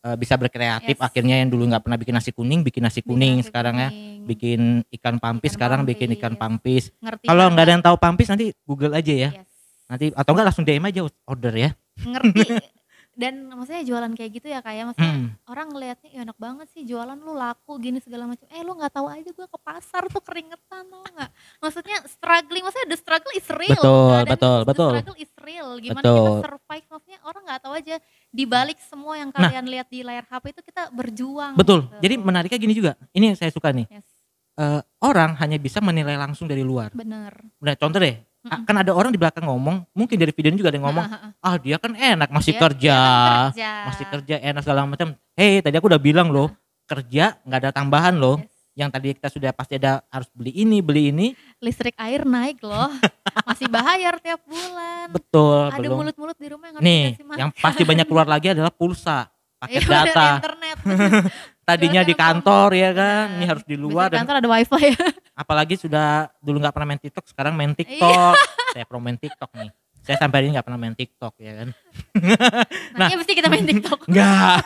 [0.03, 0.95] eh, bisa berkreatif.
[0.95, 1.03] Yes.
[1.03, 3.89] akhirnya yang dulu nggak pernah bikin nasi kuning bikin nasi kuning Bikin sekarang ya.
[3.89, 4.27] kuning.
[4.27, 4.61] bikin
[4.93, 6.91] ikan pampis Ikan sekarang bikin ikan pampis.
[6.97, 9.31] pampis kalau nggak ada yang tahu pampis nanti google aja ya.
[9.33, 9.47] Yes.
[9.87, 11.71] nanti atau enggak langsung DM aja order ya.
[11.99, 12.45] Ngerti
[13.21, 15.29] dan maksudnya jualan kayak gitu ya kayak maksudnya Hmm.
[15.45, 18.89] orang ngelihatnya "Ih, enak banget sih jualan lu laku gini segala macam eh lu nggak
[18.91, 23.45] tahu aja gue ke pasar tuh keringetan tau nggak maksudnya struggling maksudnya the struggle is
[23.47, 24.91] real Betul, Keadaan betul, the betul.
[24.91, 26.17] struggle is real gimana Betul.
[26.17, 27.97] kita survive maksudnya orang nggak tahu aja
[28.27, 31.59] di balik semua yang kalian lihat di layar HP itu kita berjuang Nah.
[31.59, 32.01] betul gitu.
[32.01, 34.09] jadi menariknya gini juga ini yang saya suka nih yes
[34.53, 38.65] Eh, orang hanya bisa menilai langsung dari luar bener Nah, contoh deh, Mm-mm.
[38.65, 41.07] kan ada orang di belakang ngomong, mungkin dari videonya juga ada yang ngomong,
[41.39, 43.71] Ah, dia kan enak masih Dia- kerja, kan kerja.
[43.85, 45.09] masih kerja enak segala macam.
[45.37, 46.49] Hei, tadi aku udah bilang loh,
[46.85, 48.41] kerja nggak ada tambahan loh.
[48.41, 48.49] Yes.
[48.71, 51.27] Yang tadi kita sudah pasti ada harus beli ini, beli ini,
[51.61, 52.89] listrik air naik loh
[53.49, 57.05] masih bayar tiap bulan betul ada mulut-mulut di rumah yang ngerti Nih,
[57.37, 59.29] yang pasti banyak keluar lagi adalah pulsa,
[59.61, 60.27] paket Iya, bener, data.
[60.41, 60.77] internet
[61.71, 63.49] Tadinya di kantor ya kan, ini Bener.
[63.49, 64.99] harus di luar di dan kantor ada wifi ya
[65.43, 66.09] apalagi sudah
[66.39, 67.79] dulu nggak pernah main TikTok, sekarang main Iya.
[67.79, 68.35] TikTok.
[68.71, 69.71] Saya pro main TikTok nih.
[70.01, 71.69] Saya sampai hari ini nggak pernah main TikTok ya kan.
[72.99, 74.11] Nah, iya mesti kita main TikTok.
[74.11, 74.61] Enggak.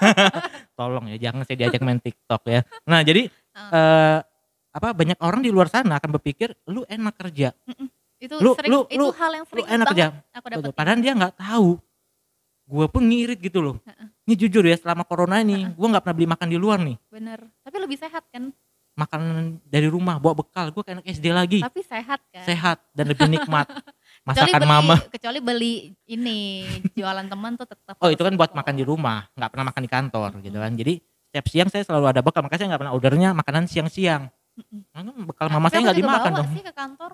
[0.73, 2.61] Tolong ya, jangan saya diajak main TikTok ya.
[2.85, 3.71] Nah, jadi Ah.
[3.71, 4.19] eh
[4.73, 7.55] apa banyak orang di luar sana akan berpikir lu enak kerja,
[8.19, 10.35] itu Lu- sering lu- itu lu- hal yang lu sering enak banget kerja.
[10.35, 10.73] aku dapat.
[10.73, 11.69] Padahal dia nggak tahu.
[12.65, 13.77] Gue pun ngirit gitu loh.
[14.25, 16.97] Ini jujur ya, selama corona ini, gue nggak pernah beli makan di luar nih.
[17.13, 17.45] Bener.
[17.61, 18.49] Tapi lebih sehat kan?
[18.95, 19.21] Makan
[19.69, 20.73] dari rumah, bawa bekal.
[20.73, 21.61] Gue kayak SD lagi.
[21.61, 22.45] Tapi sehat kan?
[22.47, 23.69] Sehat dan lebih nikmat.
[24.25, 24.97] Kecuali Masakan beli, mama.
[25.13, 25.73] Kecuali beli
[26.09, 26.65] ini
[26.97, 28.01] jualan teman tuh tetap.
[28.01, 30.73] Oh itu kan buat makan di rumah, nggak pernah makan di kantor gitu kan.
[30.73, 30.95] Jadi
[31.29, 34.33] setiap siang saya selalu ada bekal, makanya saya nggak pernah ordernya makanan siang-siang.
[35.29, 36.49] Bekal mama saya nggak dimakan bawa dong.
[36.57, 37.11] sih ke kantor.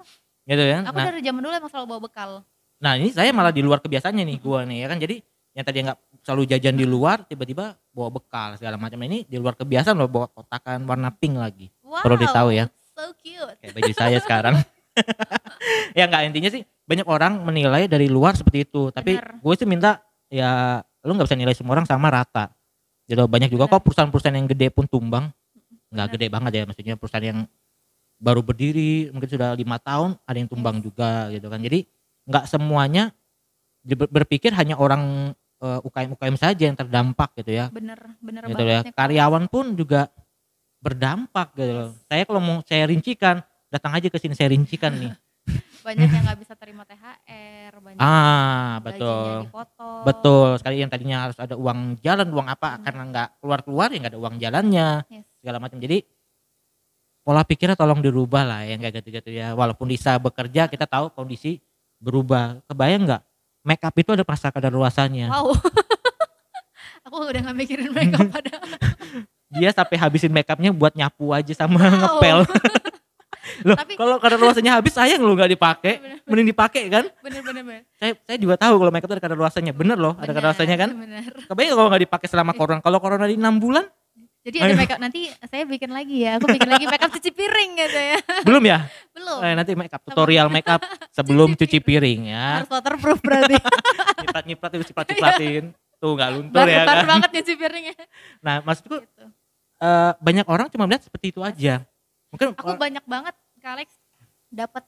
[0.47, 0.79] Gitu ya.
[0.87, 2.31] Aku Nah, dari zaman dulu emang selalu bawa bekal.
[2.79, 5.17] Nah ini saya malah di luar kebiasaannya nih gua nih ya kan jadi
[5.51, 9.59] yang tadi nggak selalu jajan di luar tiba-tiba bawa bekal segala macam ini di luar
[9.59, 12.07] kebiasaan loh bawa kotakan warna pink lagi Wow.
[12.07, 12.71] Perlu ditahu ya.
[12.95, 13.59] So cute.
[13.59, 14.55] kayak baju saya sekarang
[15.99, 19.43] ya nggak intinya sih banyak orang menilai dari luar seperti itu tapi Benar.
[19.43, 19.99] gue sih minta
[20.31, 22.55] ya lu nggak bisa nilai semua orang sama rata
[23.11, 23.75] jadi banyak juga Benar.
[23.75, 25.35] kok perusahaan-perusahaan yang gede pun tumbang
[25.91, 27.41] nggak gede banget ya maksudnya perusahaan yang
[28.21, 31.89] baru berdiri mungkin sudah lima tahun ada yang tumbang juga gitu kan jadi
[32.29, 33.11] nggak semuanya
[33.89, 38.81] berpikir hanya orang eh, UKM UKM saja yang terdampak gitu ya Bener, bener gitu ya
[38.81, 38.85] banget.
[38.91, 38.97] Kak.
[38.99, 40.09] karyawan pun juga
[40.79, 43.39] berdampak gitu loh saya kalau mau saya rincikan
[43.69, 45.13] datang aja ke sini saya rincikan nih
[45.87, 49.49] banyak yang nggak bisa terima THR banyak Ah, betul.
[49.49, 50.05] dipotong.
[50.05, 52.83] Betul, sekali yang tadinya harus ada uang jalan, uang apa, Hmm.
[52.85, 55.25] karena nggak keluar-keluar ya nggak ada uang jalannya, Yes.
[55.41, 55.81] segala macam.
[55.81, 56.05] Jadi
[57.21, 59.53] pola pikirnya tolong dirubah lah yang kayak gitu-gitu ya.
[59.55, 61.57] Walaupun Lisa bekerja, kita tahu kondisi
[61.97, 62.61] berubah.
[62.67, 63.23] Kebayang nggak?
[63.61, 65.29] Make up itu ada masa kadaluarsanya.
[65.29, 65.53] Wow.
[67.07, 68.65] Aku udah gak mikirin makeup padahal.
[69.51, 71.93] Dia sampai habisin make upnya buat nyapu aja sama Wow.
[71.99, 72.39] ngepel.
[73.61, 76.17] Loh, Tapi- kalau kadaluarsanya habis sayang lo nggak dipakai, Bener.
[76.25, 77.05] mending dipakai kan?
[77.19, 77.83] Bener bener bener.
[77.99, 79.73] Saya saya juga tahu kalau make up itu ada kadaluarsanya.
[79.75, 80.91] Bener loh, ada Bener, kadaluarsanya kan?
[80.95, 81.25] Bener.
[81.45, 82.81] Kebayang kalau nggak dipakai selama corona.
[82.81, 83.85] Kalau corona di enam bulan,
[84.41, 84.79] Jadi ada Ayo.
[84.79, 86.41] makeup nanti saya bikin lagi ya.
[86.41, 88.17] Aku bikin lagi makeup cuci piring gitu ya.
[88.41, 88.79] belum ya?
[89.39, 92.47] Eh, nanti make up tutorial make up sebelum Cuci cuci piring ya.
[92.59, 93.55] Harus waterproof berarti.
[94.21, 95.65] Nyiprat nyiprat itu ciprat cipratin.
[95.97, 97.07] Tuh nggak luntur Baru ya kan.
[97.07, 97.97] banget nyuci piringnya.
[98.45, 99.25] Nah maksudku Gitu.
[99.79, 101.85] eh, banyak orang cuma melihat seperti itu aja.
[102.29, 103.89] Mungkin Aku banyak banget Kak Alex
[104.47, 104.83] dapat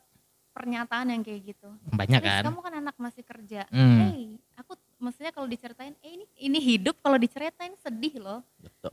[0.50, 1.68] pernyataan yang kayak gitu.
[1.88, 2.44] banyak kan.
[2.44, 3.64] kamu kan anak masih kerja.
[3.68, 3.98] Hmm.
[4.04, 4.22] Hey,
[4.54, 8.40] aku maksudnya kalau diceritain, eh ini ini hidup kalau diceritain sedih loh.
[8.58, 8.92] Betul.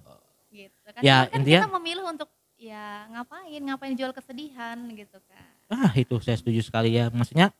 [0.49, 0.71] Gitu.
[0.87, 5.47] Kan, Ya, kan intinya- kita memilih untuk ya ngapain, ngapain jual kesedihan gitu kan.
[5.72, 7.07] Ah itu saya setuju sekali ya.
[7.07, 7.55] Maksudnya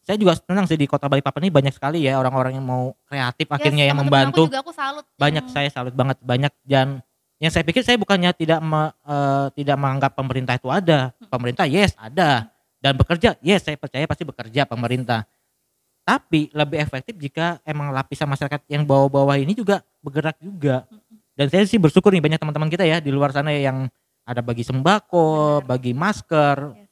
[0.00, 3.44] saya juga senang sih di kota Balikpapan ini banyak sekali ya orang-orang yang mau kreatif
[3.44, 4.42] akhirnya Yes, yang teman-teman membantu.
[4.42, 5.04] Aku juga aku salut.
[5.14, 6.52] banyak yang- saya salut banget banyak.
[6.64, 7.04] Dan
[7.36, 11.12] yang saya pikir saya bukannya tidak me- eh, tidak menganggap pemerintah itu ada.
[11.28, 12.48] Pemerintah yes ada.
[12.80, 15.28] Dan bekerja yes saya percaya pasti bekerja pemerintah.
[16.02, 20.88] Tapi lebih efektif jika emang lapisan masyarakat yang bawah-bawah ini juga bergerak juga.
[21.36, 23.92] Dan saya sih bersyukur nih banyak teman-teman kita ya di luar sana yang
[24.28, 25.26] ada bagi sembako
[25.58, 25.66] Benar.
[25.66, 26.90] bagi masker Yes.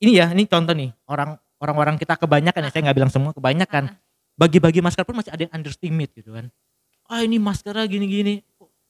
[0.00, 3.84] ini ya ini contoh nih orang orang-orang kita kebanyakan ya saya nggak bilang semua kebanyakan
[3.86, 3.96] Ah,
[4.34, 6.50] bagi-bagi masker pun masih ada yang underestimate gitu kan.
[7.04, 8.42] Ah ini maskernya gini-gini.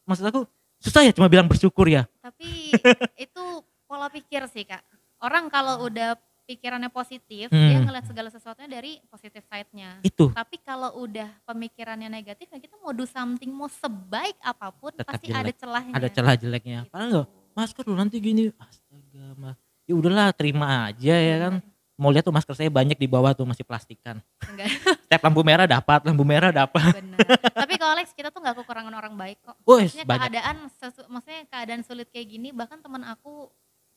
[0.03, 2.09] Maksud aku susah ya cuma bilang bersyukur ya.
[2.18, 2.72] Tapi
[3.20, 3.45] itu
[3.85, 4.80] pola pikir sih kak.
[5.18, 7.68] Orang kalau udah pikirannya positif, Hmm.
[7.68, 10.01] dia ngeliat segala sesuatunya dari positif side-nya.
[10.01, 14.93] Itu Tapi kalau udah pemikirannya negatif, ya kita mau do something, mau sebaik apa pun,
[14.93, 15.41] Tetap pasti jelek.
[15.41, 15.93] ada celahnya.
[15.95, 16.78] ada celah jeleknya.
[16.80, 16.91] Gitu.
[16.91, 18.51] Padahal nggak masker lu nanti gini.
[18.55, 19.55] Astaga mah.
[19.85, 21.55] Ya udahlah terima aja ya kan.
[21.95, 24.19] Mau lihat tuh masker saya banyak di bawah tuh masih plastikan.
[24.45, 24.67] Enggak,
[25.07, 26.91] Setiap lampu merah dapat, lampu merah dapat.
[26.93, 27.19] benar.
[27.55, 29.55] Tapi kalau Alex, kita tuh nggak kekurangan orang baik kok.
[29.63, 30.23] Wes Maksudnya banyak.
[30.27, 33.47] keadaan, sesu- maksudnya keadaan sulit kayak gini, bahkan teman aku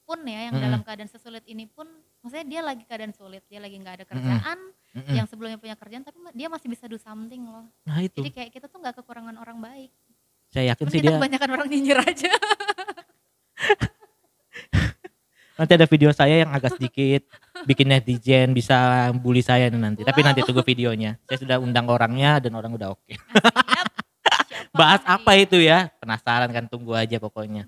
[0.05, 0.63] pun ya yang Mm-mm.
[0.63, 1.89] dalam keadaan sesulit ini pun,
[2.21, 4.57] maksudnya dia lagi keadaan sulit, dia lagi nggak ada kerjaan,
[4.93, 5.11] Mm-mm.
[5.11, 7.65] yang sebelumnya punya kerjaan, tapi dia masih bisa do something loh.
[7.83, 9.89] Nah itu Jadi kayak kita tuh nggak kekurangan orang baik.
[10.47, 12.29] saya yakin Terus sih dia kebanyakan orang nyinyir aja.
[15.57, 17.25] nanti ada video saya yang agak sedikit
[17.65, 20.01] bikin netizen bisa bully saya nih nanti.
[20.05, 20.27] Tapi Wow.
[20.29, 21.17] nanti tunggu videonya.
[21.25, 23.09] Saya sudah undang orangnya dan orang udah oke.
[23.09, 23.87] Siap.
[24.47, 25.89] Siapa Bahas apa itu ya?
[25.97, 27.65] Penasaran kan tunggu aja pokoknya.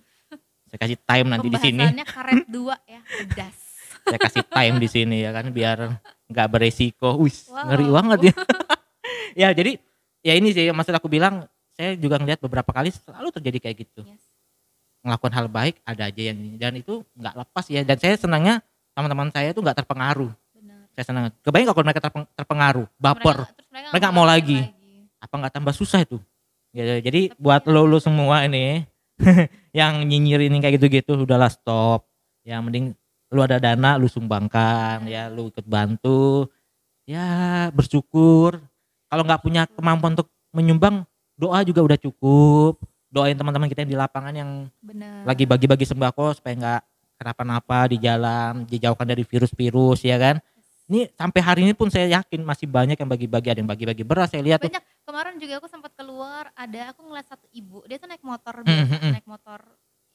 [0.69, 1.81] Saya kasih time nanti di sini.
[2.05, 3.57] Karet dua ya, pedas.
[4.05, 5.97] Saya kasih time di sini ya kan biar
[6.29, 7.17] nggak beresiko.
[7.17, 7.73] Wih, Wow.
[7.73, 8.33] ngeri banget ya.
[9.41, 9.71] ya jadi
[10.21, 14.05] ya ini sih maksud aku bilang saya juga ngeliat beberapa kali selalu terjadi kayak gitu.
[14.05, 14.21] Yes.
[14.99, 18.59] Melakukan hal baik ada aja yang ini dan itu nggak lepas ya dan saya senangnya
[18.91, 20.31] teman-teman saya tuh nggak terpengaruh.
[20.51, 20.91] Benar.
[20.91, 21.23] Saya senang.
[21.39, 23.37] Kebayang kalau mereka terpeng- terpengaruh, baper,
[23.71, 24.59] Mereka, mereka, mau ngelakuin lagi.
[25.19, 26.19] apa nggak tambah susah itu?
[26.75, 28.83] Ya, jadi Tapi buat ya- lo lo semua ini
[29.79, 32.03] yang nyinyir ini kayak gitu-gitu udahlah stop.
[32.43, 32.91] Ya mending
[33.29, 36.49] lu ada dana lu sumbangkan ya lu ikut bantu
[37.05, 38.57] ya bersyukur
[39.05, 41.05] kalau nggak punya kemampuan untuk menyumbang
[41.37, 44.51] doa juga udah cukup doain teman-teman kita yang di lapangan yang
[44.81, 45.25] Benar.
[45.25, 46.81] lagi bagi-bagi sembako supaya nggak
[47.19, 50.37] kenapa-napa di jalan dijauhkan dari virus-virus ya kan
[50.89, 54.33] ini sampai hari ini pun saya yakin masih banyak yang bagi-bagi ada yang bagi-bagi beras
[54.33, 57.97] saya lihat tuh banyak kemarin juga aku sempat keluar ada aku ngeliat satu ibu dia
[58.01, 59.11] tuh naik motor hmm, hmm.
[59.13, 59.59] naik motor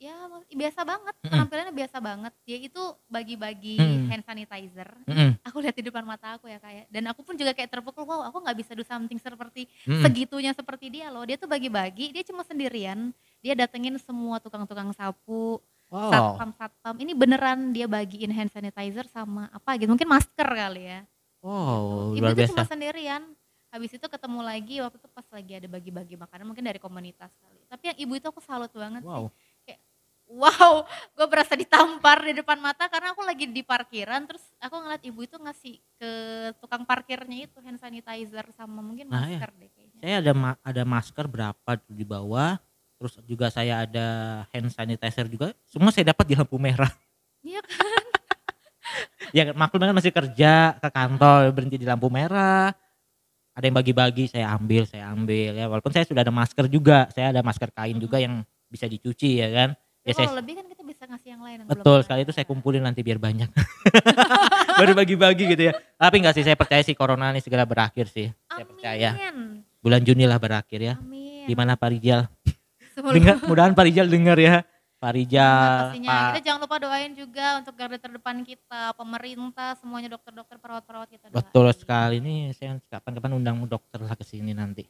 [0.05, 0.17] ya
[0.53, 1.31] biasa banget Hmm.
[1.33, 2.33] penampilannya biasa banget.
[2.45, 4.07] Dia itu bagi-bagi Hmm.
[4.13, 4.89] hand sanitizer.
[5.09, 8.05] Mm-mm, aku lihat di depan mata aku ya kayak dan aku pun juga kayak terpukul
[8.05, 10.05] wow aku nggak bisa do something seperti mm-mm.
[10.05, 11.25] segitunya seperti dia loh.
[11.25, 13.17] Dia tuh bagi-bagi dia cuma sendirian.
[13.41, 16.13] Dia datengin semua tukang-tukang sapu wow.
[16.13, 21.01] satpam satpam ini beneran dia bagiin hand sanitizer sama apa gitu mungkin masker kali ya.
[21.41, 23.25] Wow ibu luar itu cuma sendirian.
[23.75, 27.59] Habis itu ketemu lagi waktu itu pas lagi ada bagi-bagi makanan mungkin dari komunitas kali.
[27.67, 29.27] Tapi yang ibu itu aku salut banget wow.
[29.27, 29.54] sih
[30.35, 30.83] wow
[31.15, 35.21] gue berasa ditampar di depan mata karena aku lagi di parkiran terus aku ngeliat ibu
[35.23, 36.11] itu ngasih ke
[36.59, 39.39] tukang parkirnya itu hand sanitizer sama mungkin Nah, ya.
[39.39, 40.01] masker deh kayaknya.
[40.03, 42.59] Saya ada ma- ada masker berapa tuh di bawah
[42.99, 44.07] terus juga saya ada
[44.51, 46.91] hand sanitizer juga semua saya dapat di lampu merah.
[47.41, 48.03] Iya kan?
[49.35, 52.71] Ya maklum kan masih kerja ke kantor berhenti di lampu merah.
[53.55, 55.67] Ada yang bagi-bagi saya ambil saya ambil ya.
[55.67, 59.49] Walaupun saya sudah ada masker juga saya ada masker kain juga yang bisa dicuci ya
[59.51, 59.71] kan
[60.05, 62.05] ya kalau lebih kan kita bisa ngasih yang lain yang belum betul ada.
[62.05, 63.49] sekali itu saya kumpulin nanti biar banyak
[64.81, 65.73] baru bagi-bagi gitu ya.
[65.97, 68.29] Tapi enggak sih saya percaya sih corona ini segera berakhir sih.
[68.51, 69.11] Saya percaya.
[69.17, 69.63] Amin.
[69.81, 70.95] Bulan Juni lah berakhir ya.
[70.99, 71.47] Amin.
[71.47, 72.27] Gimana Pak Rijal?
[72.95, 74.67] Dengar, mudahan Pak Rijal dengar ya.
[75.05, 80.09] Pak Rijal, pastinya Pak kita jangan lupa doain juga untuk garda terdepan kita, pemerintah, semuanya
[80.17, 81.45] dokter-dokter, perawat-perawat kita doain.
[81.45, 84.89] Betul sekali nih, saya kapan-kapan undang dokter lah ke sini nanti.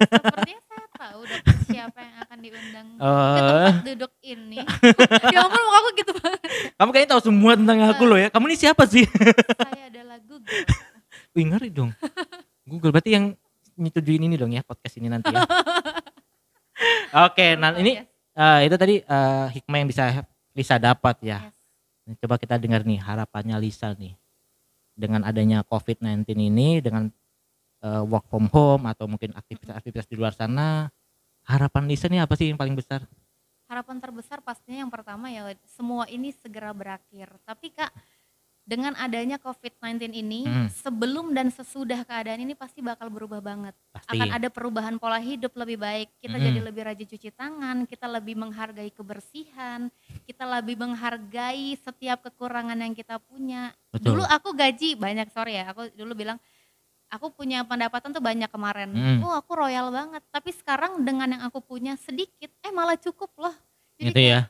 [0.00, 0.69] Sepertinya saya
[1.00, 4.56] tahu dokter siapa yang akan diundang ke Eh, tempat duduk ini.
[5.34, 6.40] ya ampun muka aku gitu banget.
[6.76, 8.28] kamu kayaknya tahu semua tentang aku loh ya.
[8.28, 9.04] Kamu ini siapa sih?
[9.08, 10.60] Saya adalah Google.
[11.34, 11.90] Wih ngeri dong.
[12.68, 13.32] Google berarti yang
[13.80, 15.40] nyetujuin ini dong ya podcast ini nanti ya.
[17.28, 18.00] Oke, nah ini
[18.36, 20.04] eh, itu tadi eh, hikmah yang bisa
[20.52, 21.48] Lisa dapat ya.
[22.04, 22.18] yes.
[22.20, 24.16] Coba kita dengar nih harapannya Lisa nih.
[24.92, 27.08] Dengan adanya COVID-19 ini dengan
[27.80, 30.88] eh, work from home atau mungkin aktivitas-aktivitas di luar sana,
[31.44, 33.04] harapan Lisa nih apa sih yang paling besar?
[33.66, 37.30] Harapan terbesar pastinya yang pertama ya semua ini segera berakhir.
[37.46, 37.94] Tapi Kak,
[38.66, 40.68] dengan adanya COVID-19 ini, Hmm.
[40.70, 43.74] sebelum dan sesudah keadaan ini pasti bakal berubah banget.
[43.90, 44.14] Pasti.
[44.14, 46.08] akan ada perubahan pola hidup lebih baik.
[46.18, 46.46] Kita Mm-mm.
[46.50, 49.90] jadi lebih rajin cuci tangan, kita lebih menghargai kebersihan,
[50.26, 53.74] kita lebih menghargai setiap kekurangan yang kita punya.
[53.90, 54.14] Betul.
[54.18, 56.38] Dulu aku gaji banyak, sorry ya, aku dulu bilang
[57.10, 58.90] aku punya pendapatan tuh banyak kemarin.
[58.94, 59.18] Mm.
[59.26, 60.22] Oh, aku royal banget.
[60.30, 63.54] Tapi sekarang dengan yang aku punya sedikit, eh malah cukup loh.
[63.98, 64.40] Jadi Gitu ya.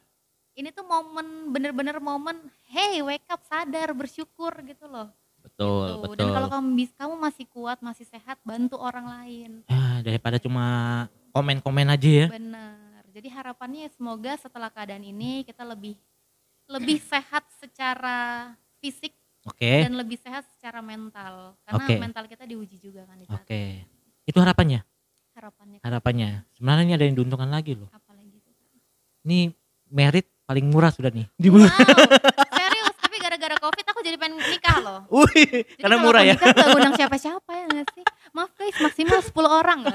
[0.54, 2.36] ini tuh momen bener-bener momen,
[2.68, 5.08] hey wake up sadar bersyukur gitu loh.
[5.40, 6.16] Betul, Tuh, betul.
[6.20, 9.50] Dan kalau kamu kamu masih kuat, masih sehat, bantu orang lain.
[9.72, 12.26] Ah, daripada cuma komen-komen aja ya.
[12.28, 13.08] Benar.
[13.10, 15.96] Jadi harapannya semoga setelah keadaan ini kita lebih
[16.70, 19.10] lebih sehat secara fisik
[19.42, 19.82] Oke.
[19.82, 21.56] dan lebih sehat secara mental.
[21.64, 21.94] Karena Oke.
[21.96, 23.88] mental kita diuji juga kan Oke.
[24.28, 24.84] Itu harapannya.
[25.32, 25.80] harapannya.
[25.80, 26.44] Harapannya.
[26.52, 27.88] Sebenarnya ini ada yang diuntungkan lagi loh.
[27.88, 28.50] Apalagi itu.
[29.24, 29.56] Ini
[29.88, 31.24] merit paling murah sudah nih.
[31.40, 32.92] Di Wow, serius.
[33.00, 35.00] Tapi gara-gara covid aku jadi pengen nikah loh.
[35.16, 36.34] Wih, Jadi karena kalau murah aku ya.
[36.36, 38.04] Nikah gak undang siapa-siapa ya gak sih?
[38.36, 39.80] Maaf guys, maksimal 10 orang.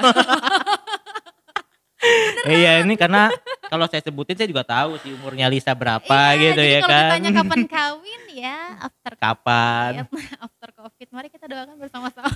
[2.46, 3.34] Iya, ini karena
[3.66, 6.90] kalau saya sebutin saya juga tahu sih umurnya Lisa berapa Iya, gitu jadi ya kalau
[6.92, 7.04] kan.
[7.04, 9.92] ditanya kapan kawin ya after Kapan?
[9.92, 10.04] Iya,
[10.46, 11.08] after covid.
[11.10, 12.30] Mari kita doakan bersama-sama.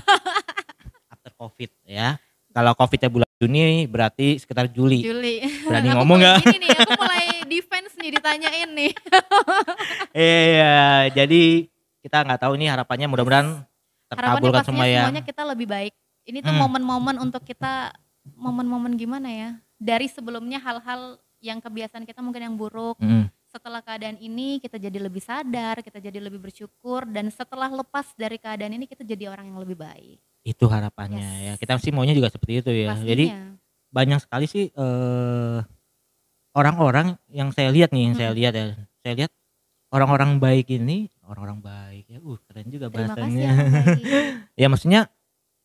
[1.08, 2.18] After Covid ya.
[2.50, 5.06] Kalau Covidnya bulan Juni berarti sekitar Juli.
[5.06, 5.46] Juli.
[5.64, 6.38] Berani Aku ngomong nggak?
[6.42, 8.92] Gini nih, aku mulai defense nih ditanyain nih.
[10.12, 10.78] Iya,
[11.14, 13.62] jadi kita nggak tahu ini harapannya mudah-mudahan
[14.10, 15.06] terkabulkan semua ya.
[15.06, 15.94] semuanya kita lebih baik.
[16.26, 16.62] Ini tuh Hmm.
[16.64, 17.94] momen-momen untuk kita
[18.36, 19.50] momen-momen gimana ya?
[19.76, 23.00] Dari sebelumnya hal-hal yang kebiasaan kita mungkin yang buruk.
[23.00, 28.14] Mm, Setelah keadaan ini kita jadi lebih sadar, kita jadi lebih bersyukur dan setelah lepas
[28.14, 30.20] dari keadaan ini kita jadi orang yang lebih baik.
[30.40, 31.44] itu harapannya Yes.
[31.44, 31.54] ya.
[31.58, 32.94] Kita sih maunya juga seperti itu ya.
[32.96, 33.58] Jadi Pastinya.
[33.90, 35.60] banyak sekali sih eh,
[36.52, 38.40] orang-orang yang saya lihat nih, yang saya Mm-mm.
[38.40, 38.66] lihat ya.
[39.00, 39.32] Saya lihat
[39.90, 42.20] orang-orang baik ini, orang-orang baik ya.
[42.20, 43.40] Uh, keren juga bahasanya.
[43.40, 43.54] ya,
[44.62, 45.02] ya maksudnya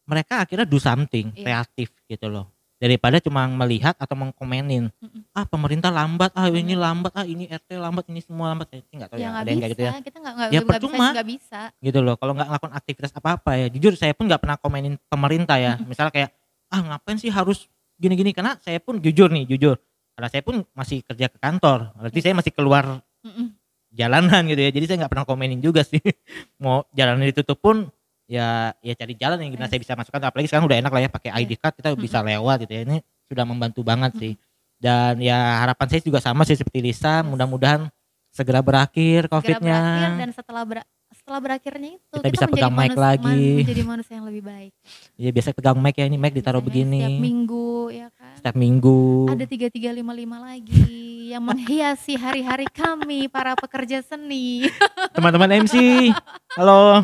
[0.05, 1.43] mereka akhirnya do something Iya.
[1.43, 2.53] kreatif gitu loh
[2.85, 5.25] daripada cuma melihat atau mengkomenin Mm-mm.
[5.33, 9.09] ah pemerintah lambat ah ini lambat ah ini RT lambat ini semua lambat saya nggak
[9.09, 11.07] tahu Ya ya, ada yang kayak gitu ya bisa, kita nggak nggak Ya, bisa, percuma.
[11.11, 11.61] nggak bisa.
[11.81, 14.95] gitu loh kalau nggak ngelakuin aktivitas apa apa ya jujur saya pun nggak pernah komenin
[15.07, 15.89] pemerintah ya Mm-mm.
[15.89, 16.31] misalnya kayak
[16.69, 17.67] ah ngapain sih harus
[17.97, 19.81] gini-gini karena saya pun jujur nih jujur
[20.13, 22.25] karena saya pun masih kerja ke kantor berarti Iya.
[22.27, 22.85] saya masih keluar
[23.25, 23.49] Mm-mm.
[23.91, 26.03] jalanan gitu ya jadi saya nggak pernah komenin juga sih
[26.63, 27.89] mau jalanan ditutup pun
[28.25, 29.73] ya ya cari jalan yang gimana Yes.
[29.73, 30.21] saya bisa masukkan.
[30.23, 31.41] Apalagi sekarang udah enak lah ya pakai Iya.
[31.43, 32.83] ID card kita bisa lewat gitu ya.
[32.85, 32.97] Ini
[33.27, 34.33] sudah membantu banget sih.
[34.77, 37.21] Dan ya harapan saya juga sama sih seperti Lisa.
[37.23, 37.89] Mudah-mudahan
[38.29, 39.81] segera berakhir Segera covidnya.
[39.81, 40.89] berakhir dan setelah ber-
[41.25, 43.65] setelah berakhirnya itu Kita bisa pegang mic lagi.
[43.65, 44.77] menjadi manusia yang lebih baik.
[45.17, 48.35] ya biasa pegang mic ya ini mic ditaruh Biasanya begini Setiap minggu ya kan.
[48.37, 50.05] setiap minggu Ada 3355
[50.45, 50.85] lagi
[51.27, 54.69] yang menghiasi hari-hari kami para pekerja seni.
[55.17, 56.13] teman-teman MC
[56.53, 57.01] halo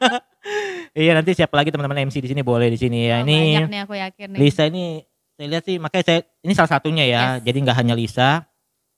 [0.94, 3.70] iya nanti siapa lagi teman-teman MC di sini boleh di sini ya Oh, ini banyak
[3.70, 4.38] nih aku yakin nih.
[4.38, 5.00] Lisa ini
[5.34, 7.22] saya lihat sih makanya saya ini salah satunya ya.
[7.34, 7.48] Yes.
[7.48, 8.44] Jadi nggak hanya Lisa.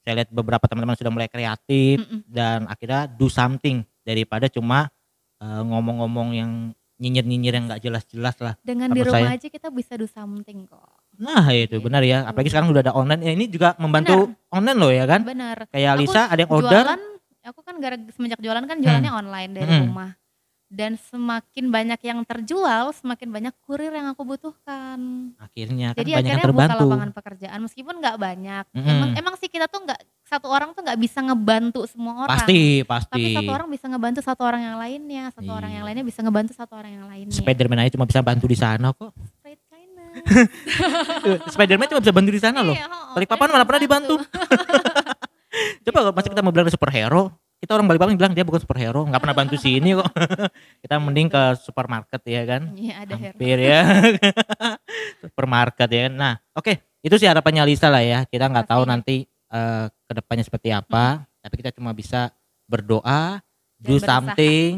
[0.02, 2.26] Saya lihat beberapa teman-teman sudah mulai kreatif Mm-mm.
[2.26, 4.86] dan akhirnya do something daripada cuma
[5.36, 6.52] eh, ngomong-ngomong yang
[6.96, 8.54] nyinyir-nyinyir yang nggak jelas-jelas lah.
[8.62, 9.36] Dengan di rumah saya.
[9.36, 10.80] aja kita bisa do something kok.
[11.18, 11.84] Nah itu Gitu.
[11.84, 12.24] benar ya.
[12.24, 13.20] Apalagi sekarang udah ada online.
[13.20, 15.20] Ya ini juga membantu online loh ya kan.
[15.20, 15.68] Benar.
[15.68, 16.80] Kayak Aku Lisa ada yang order.
[16.80, 17.00] Jualan,
[17.44, 19.82] aku kan gara semenjak jualan kan jualannya online dari Hmm.
[19.84, 20.10] rumah.
[20.66, 24.98] Dan semakin banyak yang terjual, semakin banyak kurir yang aku butuhkan.
[25.38, 26.82] Akhirnya kan Jadi banyak yang akhirnya buka terbantu.
[26.90, 28.64] lapangan pekerjaan meskipun nggak banyak.
[28.74, 28.90] Mm-mm.
[28.90, 32.34] Emang emang sih kita tuh nggak satu orang tuh nggak bisa ngebantu semua orang.
[32.34, 33.14] Pasti pasti.
[33.14, 35.76] Tapi satu orang bisa ngebantu satu orang yang lainnya, satu orang Iya.
[35.78, 37.30] yang lainnya bisa ngebantu satu orang yang lainnya.
[37.30, 39.14] Spiderman aja cuma bisa bantu di sana kok.
[41.54, 42.74] Spiderman cuma bisa bantu di sana loh.
[42.74, 44.14] Iya, Balikpapan mana pernah bantu.
[44.18, 44.38] dibantu.
[45.86, 47.22] Coba kalau masih kita mau bilang superhero,
[47.56, 50.12] kita orang Balikpapan bilang dia bukan superhero, nggak pernah bantu sini kok.
[50.84, 52.62] kita mending ke supermarket ya kan.
[52.76, 53.32] Iya ada hero.
[53.32, 53.80] Hampir ya.
[55.24, 56.14] supermarket ya kan.
[56.14, 58.28] Nah, oke, itu sih harapannya Lisa lah ya.
[58.28, 59.00] Kita nggak tahu Pastinya.
[59.00, 62.28] nanti eh, ke depannya seperti apa, tapi kita cuma bisa
[62.68, 63.40] berdoa,
[63.80, 64.08] Dan do berusaha.
[64.20, 64.70] something,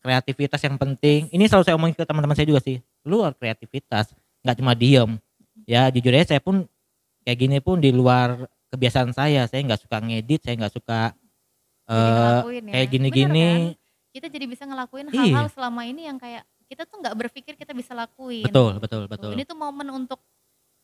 [0.00, 1.28] kreativitas yang penting.
[1.28, 2.80] Ini selalu saya omongin ke teman-teman saya juga sih.
[3.04, 5.20] Luar kreativitas, nggak cuma diem.
[5.68, 6.64] Ya jujur aja saya pun
[7.22, 9.44] kayak gini pun di luar kebiasaan saya.
[9.46, 11.12] Saya nggak suka ngedit, saya nggak suka
[11.84, 12.72] Eh, ya.
[12.72, 13.48] kayak gini-gini.
[13.74, 14.12] kan?
[14.12, 15.18] Kita jadi bisa ngelakuin Iya.
[15.18, 18.44] hal-hal selama ini yang kayak kita tuh nggak berpikir kita bisa lakuin.
[18.44, 19.30] Betul, betul, Tuh, betul.
[19.32, 20.20] Ini tuh momen untuk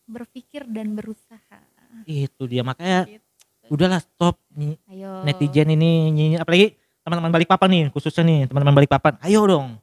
[0.05, 1.61] berpikir dan berusaha.
[2.05, 3.25] Itu dia makanya Gitu.
[3.69, 4.41] udahlah stop
[4.89, 5.25] Ayo.
[5.25, 6.73] netizen ini nyinyir apalagi
[7.05, 9.77] teman-teman Balikpapan nih khususnya nih teman-teman Balikpapan ayo dong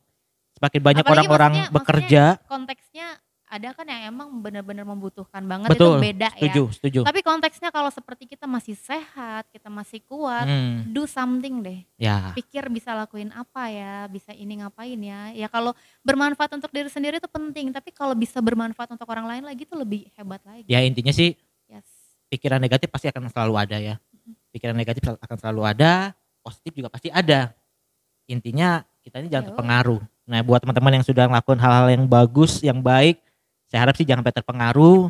[0.54, 3.08] semakin banyak orang-orang maksudnya- bekerja konteksnya
[3.56, 6.74] ada kan yang emang benar-benar membutuhkan banget betul itu beda setuju ya.
[6.76, 11.80] setuju Tapi konteksnya kalau seperti kita masih sehat, kita masih kuat, Hmm, do something deh.
[11.96, 15.32] ya Pikir bisa lakuin apa ya, bisa ini ngapain ya.
[15.32, 19.44] Ya kalau bermanfaat untuk diri sendiri itu penting, tapi kalau bisa bermanfaat untuk orang lain
[19.44, 20.68] lagi itu lebih hebat lagi.
[20.68, 21.34] ya intinya sih
[21.66, 21.86] Yes.
[22.28, 23.96] pikiran negatif pasti akan selalu ada ya
[24.52, 27.50] pikiran negatif akan selalu ada positif juga pasti ada
[28.26, 29.50] intinya kita ini jangan Yo.
[29.54, 33.22] terpengaruh nah buat teman-teman yang sudah melakukan hal-hal yang bagus yang baik
[33.72, 35.02] saya harap sih jangan sampai terpengaruh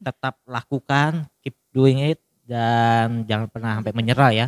[0.00, 4.46] tetap lakukan, keep doing it dan jangan pernah sampai menyerah ya.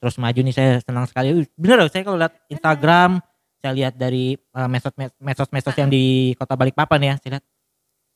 [0.00, 1.44] Terus maju nih saya senang sekali.
[1.56, 3.20] Bener loh saya kalau lihat Instagram,
[3.60, 7.44] saya lihat dari uh, medsos- medsos-medsos yang di Kota Balikpapan ya, saya lihat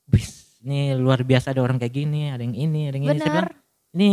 [0.09, 3.19] bis ini luar biasa ada orang kayak gini, ada yang ini, ada yang ini.
[3.21, 3.53] Saya bilang,
[3.95, 4.11] ini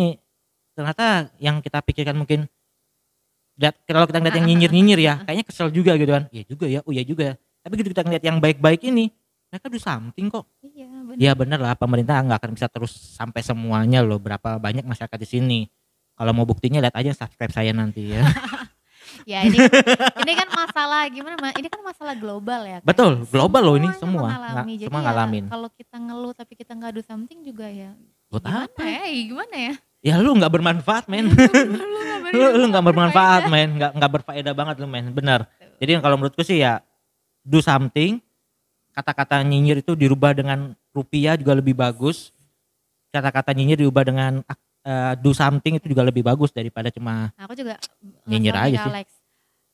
[0.75, 1.05] ternyata
[1.39, 2.47] yang kita pikirkan mungkin
[3.55, 6.23] lihat kalau kita ngeliat yang nyinyir-nyinyir ya, kayaknya kesel juga gitu kan.
[6.31, 7.23] Iya juga ya, oh iya juga.
[7.31, 7.35] ya.
[7.65, 9.09] Tapi gitu kita ngeliat yang baik-baik ini,
[9.47, 10.45] mereka do something kok.
[10.59, 11.17] Iya, benar.
[11.17, 15.27] Ya bener lah pemerintah nggak akan bisa terus sampai semuanya loh berapa banyak masyarakat di
[15.27, 15.59] sini.
[16.15, 18.23] Kalau mau buktinya lihat aja subscribe saya nanti ya.
[19.23, 19.57] Ya ini
[20.19, 21.49] ini kan masalah gimana Ma?
[21.53, 22.77] Ini kan masalah global ya.
[22.77, 22.85] kan?
[22.85, 24.33] Betul, global loh ini semua.
[24.33, 25.45] Nggak- Jadi semua ya, ngalamin.
[25.47, 27.93] Kalau kita ngeluh tapi kita nggak do something juga ya.
[28.27, 28.81] Buat gimana apa?
[28.81, 29.01] ya?
[29.05, 29.73] Ya Gimana ya?
[30.03, 31.31] Ya lu nggak bermanfaat men.
[32.35, 35.49] lu lu nggak bermanfaat men, nggak nggak berfaedah banget lu men, benar.
[35.77, 36.81] Jadi kalau menurutku sih ya
[37.41, 38.21] do something.
[38.95, 42.31] Kata-kata nyinyir itu dirubah dengan rupiah juga lebih bagus.
[43.11, 44.39] Kata-kata nyinyir dirubah dengan
[44.87, 47.75] eh, do something itu juga lebih bagus daripada cuma Nah, aku juga
[48.23, 48.91] Nyinyir aja sih.
[48.95, 49.07] Alex.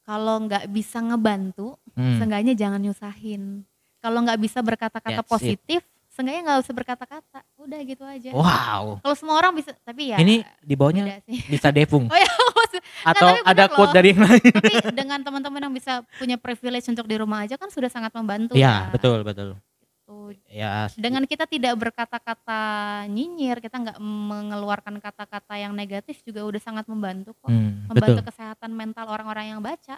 [0.01, 3.61] Kalau nggak bisa ngebantu, hmm, seenggaknya jangan nyusahin.
[4.01, 5.85] Kalau nggak bisa berkata-kata That's it.
[6.11, 7.39] Seenggaknya nggak usah berkata-kata.
[7.55, 8.29] Udah gitu aja.
[8.29, 8.99] wow.
[8.99, 12.27] Kalau semua orang bisa, tapi ya Ini di bawahnya bisa devung Oh ya,
[12.59, 13.95] maksud- atau bener ada quote loh.
[13.95, 14.43] dari yang lain.
[14.51, 18.53] tapi dengan teman-teman yang bisa punya privilege untuk di rumah aja kan sudah sangat membantu.
[18.53, 18.91] Iya, ya.
[18.91, 19.55] betul betul.
[20.03, 20.35] Tuh.
[20.47, 22.61] Ya Dengan kita tidak berkata-kata
[23.07, 27.47] nyinyir, kita nggak mengeluarkan kata-kata yang negatif juga udah sangat membantu kok.
[27.47, 28.27] hmm, Membantu betul.
[28.27, 29.95] kesehatan mental orang-orang yang baca.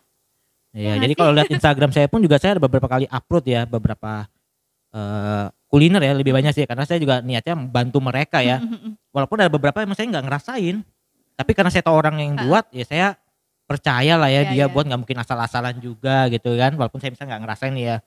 [0.73, 3.61] Ya, nggak jadi kalau lihat Instagram saya pun juga saya ada beberapa kali upload ya
[3.65, 4.25] beberapa
[4.89, 8.61] eh, kuliner ya lebih banyak sih karena saya juga niatnya membantu mereka ya.
[9.09, 10.85] Walaupun ada beberapa yang saya nggak ngerasain.
[11.33, 13.07] Tapi karena saya tahu orang yang buat ya saya
[13.65, 14.65] percaya lah ya Iya, dia iya.
[14.69, 16.77] buat nggak mungkin asal-asalan juga gitu kan.
[16.77, 17.97] Walaupun saya misalnya nggak ngerasain ya.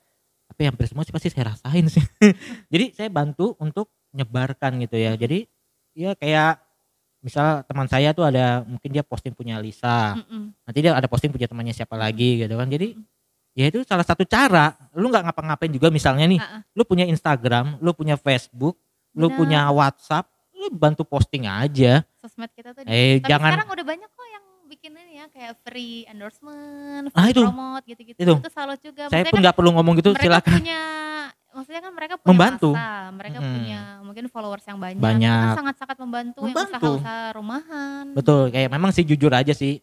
[0.47, 1.99] Tapi hampir semua sih pasti saya rasain sih.
[2.71, 5.19] jadi saya bantu untuk nyebarkan gitu ya.
[5.19, 5.43] Jadi
[5.91, 6.63] ya kayak
[7.19, 10.53] misal teman saya tuh ada mungkin dia posting punya Lisa Mm-mm.
[10.63, 12.93] nanti dia ada posting punya temannya siapa lagi gitu kan jadi
[13.57, 16.61] ya itu salah satu cara lu nggak ngapa-ngapain juga misalnya nih Ah, ah.
[16.71, 18.77] lu punya Instagram lu punya Facebook
[19.11, 19.35] lu Benar.
[19.35, 22.85] punya WhatsApp lu bantu posting aja Sosmed kita tuh.
[22.85, 27.23] eh Tapi jangan sekarang udah banyak kok yang bikin ini ya kayak free endorsement, Ah,
[27.23, 27.41] free itu.
[27.41, 28.19] promote gitu-gitu.
[28.19, 28.33] Itu.
[28.35, 29.01] Itu, salut juga.
[29.03, 30.81] saya Maksudnya pun kan nggak perlu ngomong gitu mereka silakan punya
[31.49, 32.69] maksudnya kan mereka punya Membantu.
[32.69, 33.53] masa, mereka Mm-mm.
[33.55, 34.99] punya mungkin followers yang banyak.
[34.99, 35.39] Banyak.
[35.39, 36.75] Itu kan sangat-sangat membantu, yang Membantu.
[36.93, 38.03] usaha-usaha rumahan.
[38.13, 39.79] betul kayak memang sih jujur aja sih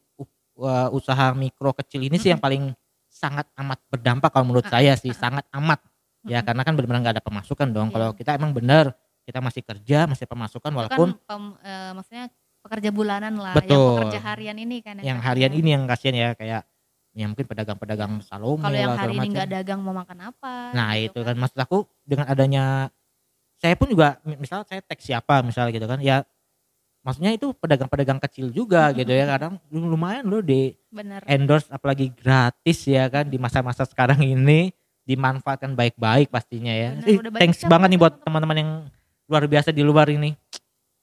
[0.55, 2.71] uh, usaha mikro kecil ini sih yang paling
[3.15, 5.23] sangat amat berdampak kalau menurut Ah, saya sih ah, ah.
[5.23, 5.81] sangat amat
[6.25, 7.95] ya karena kan benar-benar nggak ada pemasukan dong Iya.
[7.95, 8.91] kalau kita emang benar
[9.23, 12.25] kita masih kerja masih pemasukan Itu walaupun kan pem- eh, maksudnya
[12.59, 13.77] pekerja bulanan lah, Betul.
[13.77, 14.95] yang pekerja harian ini kan.
[14.99, 15.21] yang kasihan.
[15.23, 16.63] harian ini yang kasihan ya kayak
[17.15, 20.73] ya mungkin pedagang-pedagang salome Kalau yang hari ini nggak dagang mau makan apa?
[20.75, 22.65] nah gitu itu kan maksud aku dengan adanya
[23.55, 26.27] saya pun juga mi- misal saya tag siapa misal gitu kan ya
[27.05, 31.21] maksudnya itu pedagang-pedagang kecil juga gitu ya kadang lumayan loh di Bener.
[31.25, 37.19] endorse apalagi gratis ya kan di masa-masa sekarang ini dimanfaatkan baik-baik pastinya ya Bener, Ih,
[37.23, 38.57] banyak thanks banget nih buat teman-teman.
[38.57, 38.71] yang
[39.25, 40.33] luar biasa di luar ini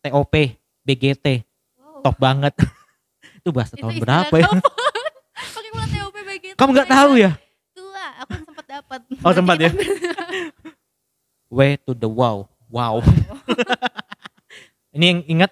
[0.01, 0.33] TOP
[0.81, 1.45] BGT
[1.77, 2.01] Wow.
[2.03, 2.53] top banget
[3.37, 4.59] itu bahasa Itu tahun berapa ya kapan?
[5.53, 6.55] Pakai pula TOP begitu.
[6.57, 7.31] kamu nggak tahu ya
[7.71, 8.99] Tua, aku sempat dapat.
[9.21, 9.69] Oh, sempat ya?
[11.53, 13.03] Way to the wow wow
[14.91, 15.51] ini yang ingat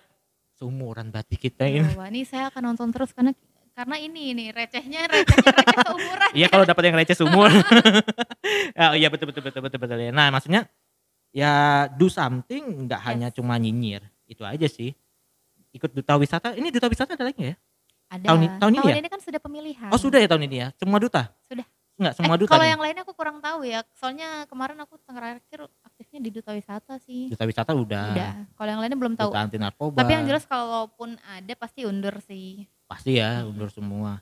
[0.60, 3.32] seumuran berarti kita kita- ini Wah, ini saya akan nonton terus karena
[3.72, 6.30] karena ini ini recehnya recehnya receh seumuran.
[6.36, 7.48] Iya kalau dapat yang receh sumur.
[8.84, 10.12] oh, iya betul betul betul betul betul ya.
[10.12, 10.68] Nah maksudnya
[11.32, 11.52] ya
[11.96, 13.36] do something nggak hanya Yes.
[13.40, 14.92] cuma nyinyir itu aja sih.
[15.72, 16.60] Ikut duta wisata.
[16.60, 17.56] Ini duta wisata ada lagi ya?
[18.12, 18.26] Ada.
[18.28, 19.10] Tahun i- tahun ini ya?
[19.10, 19.90] kan sudah pemilihan.
[19.96, 20.68] Oh sudah ya tahun ini ya.
[20.76, 21.32] Semua duta?
[21.48, 21.64] Sudah.
[22.00, 22.50] Enggak semua Eh, duta.
[22.50, 23.84] Kalau yang lainnya aku kurang tahu ya.
[23.94, 27.28] Soalnya kemarin aku terakhir aktifnya di duta wisata sih.
[27.28, 28.06] duta wisata udah.
[28.10, 28.32] Udah.
[28.56, 29.30] Kalau yang lainnya belum tahu.
[29.30, 30.00] Duta anti narkoba.
[30.00, 32.64] Tapi yang jelas kalaupun ada pasti undur sih.
[32.86, 34.18] pasti ya undur semua.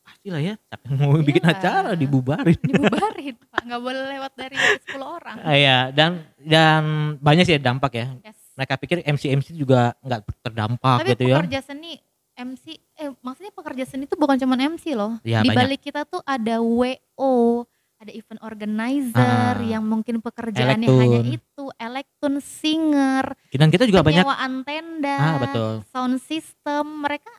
[0.00, 0.54] Pastilah ya.
[0.60, 1.58] Siapa yang mau bikin Iyalah.
[1.58, 2.60] acara dibubarin.
[2.60, 3.34] Dibubarin.
[3.42, 3.60] Pak.
[3.64, 5.36] Nggak boleh lewat dari 10 orang.
[5.40, 6.82] Ah, Iya dan dan
[7.18, 8.06] banyak sih dampak ya.
[8.20, 8.36] Yes.
[8.54, 11.40] Mereka pikir MC MC juga nggak terdampak Tapi gitu ya.
[11.40, 11.96] pekerja seni
[12.36, 12.64] MC
[12.94, 15.18] eh maksudnya pekerja seni itu bukan cuma MC loh.
[15.20, 15.56] Iya, Di banyak.
[15.56, 17.62] balik kita tuh ada WO,
[17.96, 19.22] ada event organizer
[19.54, 19.62] Ah.
[19.62, 21.00] yang mungkin pekerjaannya Elektun.
[21.00, 25.72] hanya itu, elektron singer, Dan kita juga banyak penyewaan tenda, Ah, betul.
[25.88, 27.00] sound system.
[27.00, 27.30] Mereka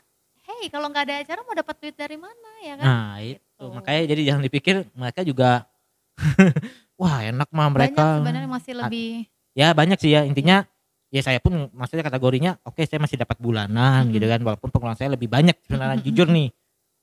[0.42, 2.86] hey kalau nggak ada acara mau dapat duit dari mana ya kan?
[2.86, 3.66] Nah itu Gitu.
[3.72, 5.66] makanya jadi jangan dipikir mereka juga
[6.96, 8.06] wah enak mah Banyak mereka.
[8.20, 9.12] sebenarnya masih lebih
[9.52, 10.68] Ya banyak sih ya intinya
[11.16, 14.16] ya saya pun maksudnya kategorinya oke saya masih dapat bulanan Mm-mm.
[14.20, 16.52] gitu kan walaupun pengeluaran saya lebih banyak sebenarnya jujur nih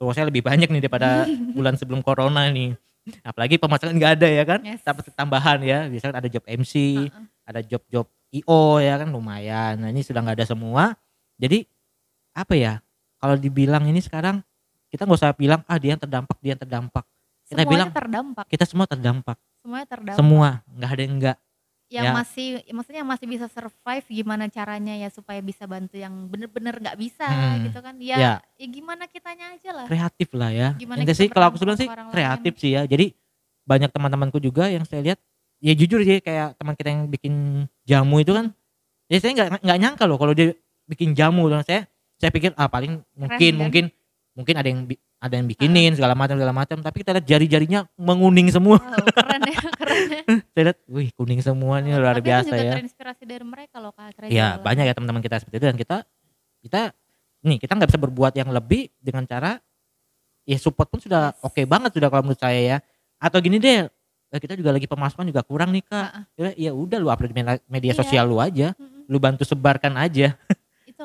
[0.03, 1.09] pengeluaran saya lebih banyak nih daripada
[1.57, 2.75] bulan sebelum corona nih.
[3.23, 4.61] Apalagi pemasukan nggak ada ya kan?
[4.67, 4.83] Yes.
[4.83, 5.87] dapat tambahan ya.
[5.87, 7.25] Biasanya ada job MC Uh-uh.
[7.47, 9.09] ada job-job IO ya kan?
[9.15, 9.79] Lumayan.
[9.79, 10.99] Nah ini sudah nggak ada semua.
[11.39, 11.63] Jadi
[12.35, 12.83] apa ya?
[13.23, 14.43] Kalau dibilang ini sekarang
[14.91, 17.07] kita nggak usah bilang ah dia yang terdampak dia yang terdampak.
[17.43, 19.37] Kita semuanya bilang, terdampak, kita semua terdampak.
[19.61, 20.19] Semuanya terdampak.
[20.19, 20.49] semua.
[20.67, 21.37] Nggak ada yang enggak
[21.93, 22.13] yang Ya.
[22.17, 26.97] masih maksudnya yang masih bisa survive gimana caranya ya supaya bisa bantu yang bener-bener nggak
[26.97, 27.69] bisa Hmm.
[27.69, 28.33] gitu kan ya, Ya.
[28.57, 30.69] ya gimana kitanya aja lah kreatif lah ya.
[30.81, 32.89] Gimana kita sih kalau aku bilang sih kreatif sih ya.
[32.89, 33.13] Jadi
[33.69, 35.19] banyak teman-temanku juga yang saya lihat
[35.61, 37.35] ya jujur sih kayak teman kita yang bikin
[37.85, 38.51] jamu itu kan
[39.07, 40.57] ya saya nggak nggak nyangka loh kalau dia
[40.89, 41.87] bikin jamu dan saya
[42.19, 43.61] saya pikir ah paling mungkin kan?
[43.69, 43.85] mungkin
[44.33, 46.77] mungkin ada yang ada yang bikinin segala macam segala macam.
[46.77, 48.77] Tapi kita lihat jari-jarinya menguning semua.
[48.77, 50.23] Wow, keren ya keren ya.
[50.49, 52.73] Saya lihat wih kuning semua nih luar Tapi aku biasa juga ya.
[52.75, 54.65] terinspirasi dari mereka loh kak keren ya banget.
[54.65, 55.67] banyak ya teman-teman kita seperti itu.
[55.67, 55.97] Dan kita
[56.61, 56.81] kita
[57.43, 59.59] nih kita nggak bisa berbuat yang lebih dengan cara
[60.43, 61.45] ya support pun sudah Yes.
[61.45, 62.77] oke banget sudah kalau menurut saya ya.
[63.17, 63.87] Atau gini deh
[64.33, 66.09] eh, kita juga lagi pemasukan juga kurang nih kak.
[66.09, 66.21] Ha-ha.
[66.35, 68.01] ya, ya udah lu upload di media, media Iya.
[68.01, 68.75] sosial lu aja.
[69.07, 70.35] Lu bantu sebarkan aja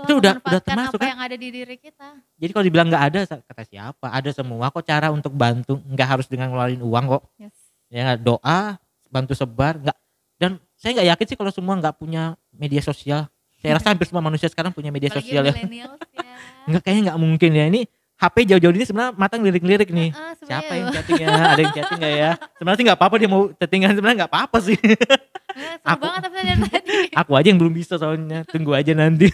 [0.03, 1.09] Itu udah- udah termasuk apa kan?
[1.15, 4.83] yang ada di diri kita jadi kalau dibilang nggak ada kata siapa ada semua kok
[4.83, 7.55] cara untuk bantu nggak harus dengan ngeluarin uang kok yes.
[7.89, 8.19] ya nggak?
[8.21, 8.77] doa
[9.07, 9.97] bantu sebar nggak
[10.37, 13.25] dan saya nggak yakin sih kalau semua nggak punya media sosial
[13.57, 16.35] saya rasa hampir semua manusia sekarang punya media Apalagi sosial ya millennials ya
[16.67, 17.81] Enggak kayaknya nggak mungkin ya ini
[18.17, 20.09] HP jauh-jauh ini sebenarnya matang lirik-lirik nih.
[20.09, 21.27] Sebenarnya Siapa yang chatting ya?
[21.53, 22.31] Ada yang chatting nggak ya?
[22.57, 24.77] Sebenarnya sih nggak apa-apa dia mau chattingan sebenarnya nggak apa-apa sih.
[24.77, 28.41] Eh, Aku- banget tapi tadi Aku aja yang belum bisa soalnya.
[28.49, 29.29] Tunggu aja nanti.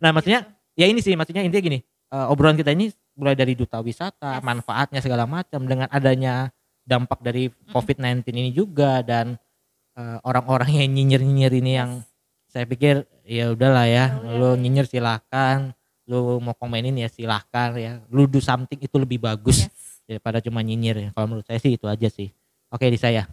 [0.00, 1.80] Nah maksudnya ya ini sih maksudnya intinya gini.
[2.10, 4.42] eh, obrolan kita ini mulai dari duta wisata, Yes.
[4.42, 6.50] manfaatnya segala macam dengan adanya
[6.82, 9.38] dampak dari COVID-19 ini juga dan
[9.94, 11.90] eh, orang-orang yang nyinyir-nyinyir ini yang
[12.50, 14.58] saya pikir ya udahlah ya, Ya udah lu ya.
[14.58, 15.70] nyinyir silahkan,
[16.10, 20.02] lu mau komenin ya silahkan ya, lu do something itu lebih bagus yes.
[20.10, 21.08] daripada cuma nyinyir ya.
[21.14, 22.34] Kalau menurut saya sih itu aja sih.
[22.74, 23.30] Oke di saya.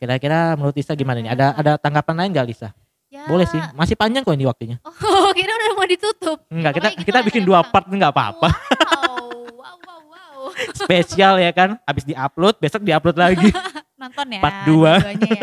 [0.00, 1.32] Kira-kira menurut Lisa gimana nih?
[1.36, 2.72] Ada ada tanggapan lain nggak Lisa?
[3.14, 3.30] Ya.
[3.30, 4.76] Boleh sih, masih panjang kok ini waktunya.
[5.06, 6.38] Oh, kira udah mau ditutup.
[6.50, 8.48] Enggak, kita gitu kita bikin ya, dua part nggak apa-apa.
[8.50, 10.40] Wow, wow, wow, wow.
[10.82, 11.78] Spesial ya kan.
[11.86, 13.54] Habis diupload, besok diupload lagi.
[14.02, 14.40] Nonton ya.
[14.42, 14.92] Part dua.
[14.98, 15.42] dua-duanya ya.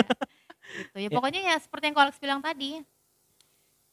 [0.72, 1.07] Gitu ya.
[1.07, 1.09] Ya.
[1.09, 2.84] Pokoknya ya seperti yang Alex bilang tadi.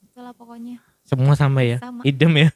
[0.03, 0.83] Itulah pokoknya.
[1.07, 1.79] Semua sama ya.
[1.79, 2.03] Sama.
[2.03, 2.49] Idem ya.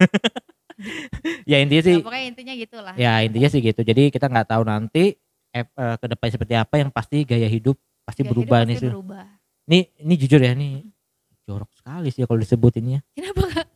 [1.47, 2.95] ya intinya sih Ya, pokoknya intinya gitulah.
[2.99, 3.81] ya intinya sih gitu.
[3.81, 5.15] Jadi kita nggak tahu nanti
[5.55, 8.75] eh, ke depan seperti apa yang pasti gaya hidup pasti Gaya berubah hidup nih.
[8.75, 8.93] pasti Sul.
[8.99, 9.25] berubah.
[9.71, 10.92] Ini ini jujur ya nih
[11.47, 13.01] jorok sekali sih ya kalau disebut ini ya.
[13.15, 13.67] Kenapa Kak?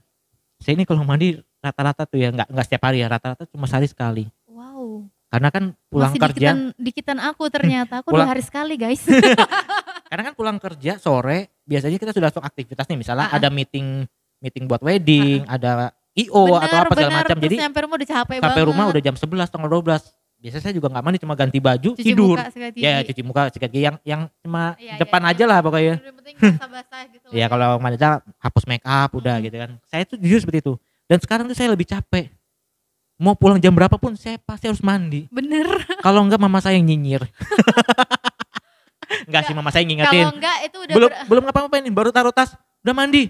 [0.62, 3.88] Saya ini kalau mandi rata-rata tuh ya nggak nggak setiap hari ya rata-rata cuma sehari
[3.90, 4.24] sekali.
[4.48, 5.04] Wow.
[5.26, 8.00] Karena kan pulang Masih kerja, dikitan, dikitan aku ternyata.
[8.00, 9.02] Aku Pulang- dua hari sekali guys.
[10.10, 13.36] karena kan pulang kerja sore biasanya kita sudah langsung aktivitas nih misalnya ah.
[13.42, 14.06] ada meeting
[14.38, 17.36] meeting buat wedding, ada IO atau apa segala macam.
[17.36, 18.68] Jadi nyampe rumah udah capek sampai banget.
[18.70, 20.25] rumah udah jam 11 tanggal 12.
[20.46, 22.38] Biasanya saya juga nggak mandi cuma ganti baju, Cuci tidur.
[22.38, 22.78] muka, gigi.
[22.78, 25.94] Ya cuci muka, sikat gigi yang yang cuma Iya, depan iya, aja lah pokoknya.
[25.98, 27.26] Penting basah-basah gitu.
[27.34, 29.44] Ya kalau wanita hapus make up udah Mm-mm.
[29.44, 29.70] gitu kan.
[29.84, 30.72] Saya tuh jujur seperti itu.
[31.04, 32.30] Dan sekarang tuh saya lebih capek.
[33.16, 35.26] Mau pulang jam berapa pun saya pasti harus mandi.
[35.28, 35.66] Bener.
[35.98, 37.26] Kalau enggak mama saya yang nyinyir.
[39.26, 40.22] enggak sih mama saya yang ngingetin.
[40.22, 43.26] Kalau enggak itu udah belum ber- belum ngapa-ngapain baru taruh tas udah mandi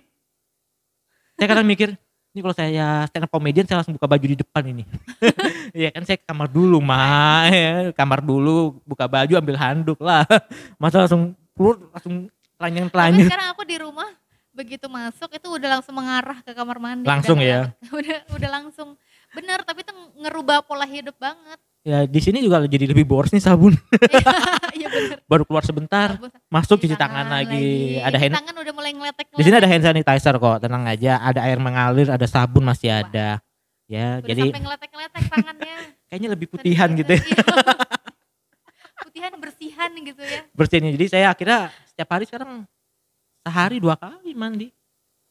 [1.33, 1.97] saya kadang mikir
[2.37, 4.85] ini kalau saya stand up comedian saya langsung buka baju di depan ini
[5.81, 7.97] Iya kan saya ke kamar dulu mah ya.
[7.97, 10.29] kamar dulu buka baju ambil handuk lah
[10.81, 12.29] masa langsung keluar langsung
[12.61, 14.11] telanjang Tapi telanjang sekarang aku di rumah
[14.53, 17.05] begitu masuk itu udah langsung mengarah ke kamar mandi.
[17.05, 17.77] Langsung ya?
[17.93, 18.97] Udah udah langsung
[19.37, 23.39] bener tapi itu ngerubah pola hidup banget Ya di sini juga jadi lebih boros nih
[23.39, 23.71] sabun.
[24.79, 28.03] iya bener Baru keluar sebentar, Sabun- masuk cuci cuci tangan, lagi.
[28.03, 31.23] Ada Cuci hand tangan udah mulai ngeletek Di sini ada hand sanitizer kok, tenang aja.
[31.23, 33.07] Ada air mengalir, ada sabun masih Wah.
[33.07, 33.29] ada.
[33.87, 35.77] Ya, udah jadi sampai ngeletek-ngeletek tangannya
[36.11, 37.23] kayaknya lebih putihan gitu ya.
[37.23, 37.45] Iya.
[39.07, 40.91] putihan bersihan gitu ya Bersihnya.
[40.91, 42.67] Jadi saya akhirnya setiap hari sekarang
[43.47, 44.75] sehari dua kali mandi.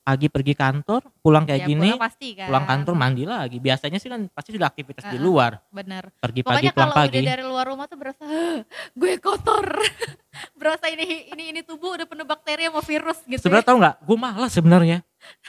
[0.06, 3.58] Pagi pergi kantor, pulang kayak Ya, gini, pulang pasti kan pulang kantor mandi lagi.
[3.58, 5.26] Biasanya sih kan pasti sudah aktivitas di Heeh.
[5.26, 5.58] luar.
[5.68, 7.18] bener Pergi pagi, pokoknya pulang kalau pagi.
[7.18, 8.62] udah dari luar rumah tuh berasa "Hah,
[8.93, 9.66] gue kotor
[10.62, 13.95] berasa ini ini ini tubuh udah penuh bakteri sama virus gitu Sebenarnya tahu nggak?
[13.99, 14.97] Gue malas sebenarnya.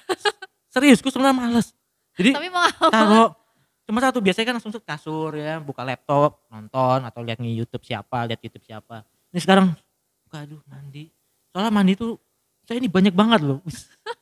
[0.73, 1.77] Serius, gue sebenarnya malas.
[2.17, 3.37] Jadi tapi mau kalau
[3.85, 7.85] cuma satu biasanya kan langsung ke kasur ya buka laptop nonton atau lihat nih YouTube
[7.85, 9.77] siapa lihat YouTube siapa ini sekarang
[10.27, 11.07] buka aduh mandi
[11.53, 12.19] soalnya mandi tuh
[12.67, 13.62] saya ini banyak banget loh.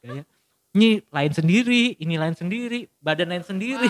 [0.05, 0.29] Kayak
[0.77, 3.89] ini lain sendiri ini lain sendiri badan lain sendiri.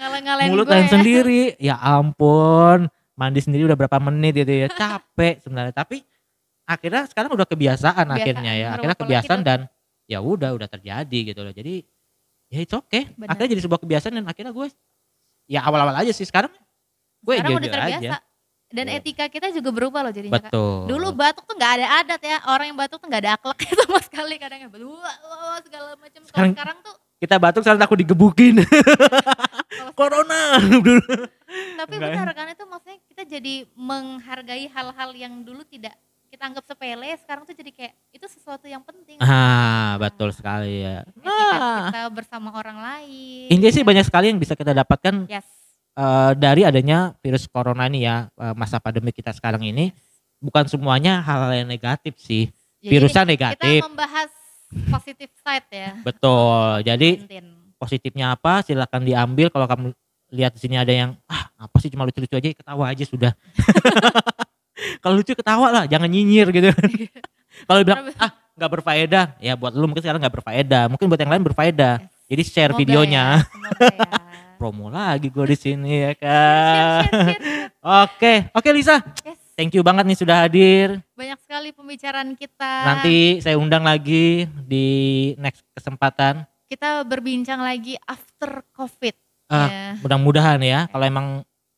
[0.00, 0.92] Ngalah-ngalahin mulut lain ya.
[0.96, 1.42] sendiri.
[1.60, 4.68] Ya ampun mandi sendiri udah berapa menit gitu ya.
[4.80, 5.76] Capek sebenarnya.
[5.76, 6.00] Tapi
[6.66, 8.68] akhirnya sekarang udah kebiasaan Kebiasaan, akhirnya ya.
[8.74, 9.60] akhirnya pola kebiasaan dan
[10.08, 11.52] ya udah udah terjadi gitu loh.
[11.52, 11.84] Jadi
[12.48, 13.36] ya itu oke Benar.
[13.36, 14.66] akhirnya jadi sebuah kebiasaan dan akhirnya gue
[15.52, 16.24] ya awal-awal aja sih.
[16.24, 16.50] Sekarang
[17.20, 17.74] gue sekarang udah aja.
[17.76, 18.16] terbiasa
[18.68, 18.98] dan Iya.
[18.98, 20.50] etika kita juga berubah loh jadinya Kak.
[20.50, 23.72] betul Dulu batuk tuh nggak ada adat ya, orang yang batuk tuh nggak ada akhlaknya
[23.80, 26.20] sama sekali kadang wah, segala macam.
[26.22, 28.60] Sekarang- sekarang tuh kita batuk sekarang takut digebukin
[29.98, 30.60] corona
[31.76, 35.94] tapi Enggak benar kan itu maksudnya kita jadi menghargai hal-hal yang dulu tidak
[36.26, 39.16] kita anggap sepele, sekarang tuh jadi kayak itu sesuatu yang penting.
[39.16, 41.88] ah betul sekali ya Etika Ah.
[41.88, 43.46] kita bersama orang lain.
[43.48, 45.46] intinya sih banyak sekali yang bisa kita dapatkan Yes.
[45.96, 49.90] Eh, dari adanya virus corona ini ya eh, masa pandemi kita sekarang ini
[50.38, 52.52] bukan semuanya hal-hal yang negatif sih.
[52.78, 53.80] Jadi virusnya Kita negatif.
[53.82, 54.30] membahas
[54.92, 55.90] positive side ya.
[56.04, 56.84] betul.
[56.84, 57.08] Jadi
[57.76, 59.48] positifnya apa silakan diambil.
[59.48, 59.86] Kalau kamu
[60.30, 63.32] lihat di sini ada yang ah apa sih cuma lucu-lucu aja ketawa aja sudah.
[65.02, 66.68] Kalau lucu ketawa lah jangan nyinyir gitu.
[67.68, 69.26] Kalau bilang ah nggak berfaedah.
[69.40, 70.84] Ya buat lu mungkin sekarang nggak berfaedah.
[70.92, 71.94] Mungkin buat yang lain berfaedah.
[72.26, 73.24] Jadi share Semoga videonya.
[73.40, 74.25] ya, semoga ya.
[74.56, 77.70] Promo lagi gue di sini ya kan share.
[78.02, 79.38] oke oke Lisa Yes.
[79.54, 82.72] thank you banget nih sudah hadir Banyak sekali pembicaraan kita.
[82.84, 84.86] nanti saya undang lagi di
[85.36, 89.14] next kesempatan kita berbincang lagi after covid.
[89.46, 89.84] Ah, Ya.
[90.00, 91.26] mudah-mudahan ya kalau emang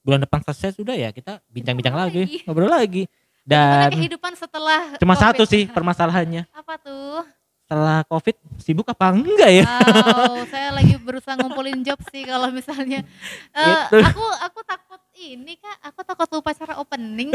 [0.01, 2.41] bulan depan selesai sudah ya kita bincang-bincang lagi lagi.
[2.43, 3.05] ngobrol lagi
[3.43, 5.25] dan kehidupan setelah cuma COVID?
[5.29, 7.21] satu sih permasalahannya Apa tuh?
[7.69, 13.05] Setelah covid sibuk apa enggak ya Wow, saya lagi berusaha ngumpulin job sih kalau misalnya.
[13.53, 13.97] Itu.
[14.01, 17.29] aku aku takut ini kak, aku takut lupa cara opening.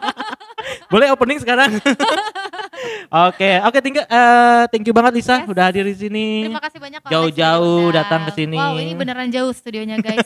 [0.88, 1.68] boleh opening sekarang
[3.28, 5.48] oke oke tinggal eh, thank you banget Lisa Yes.
[5.48, 8.56] udah hadir di sini Terima kasih banyak Jauh-jauh datang ke sini.
[8.56, 10.24] Wow, ini beneran jauh studionya guys.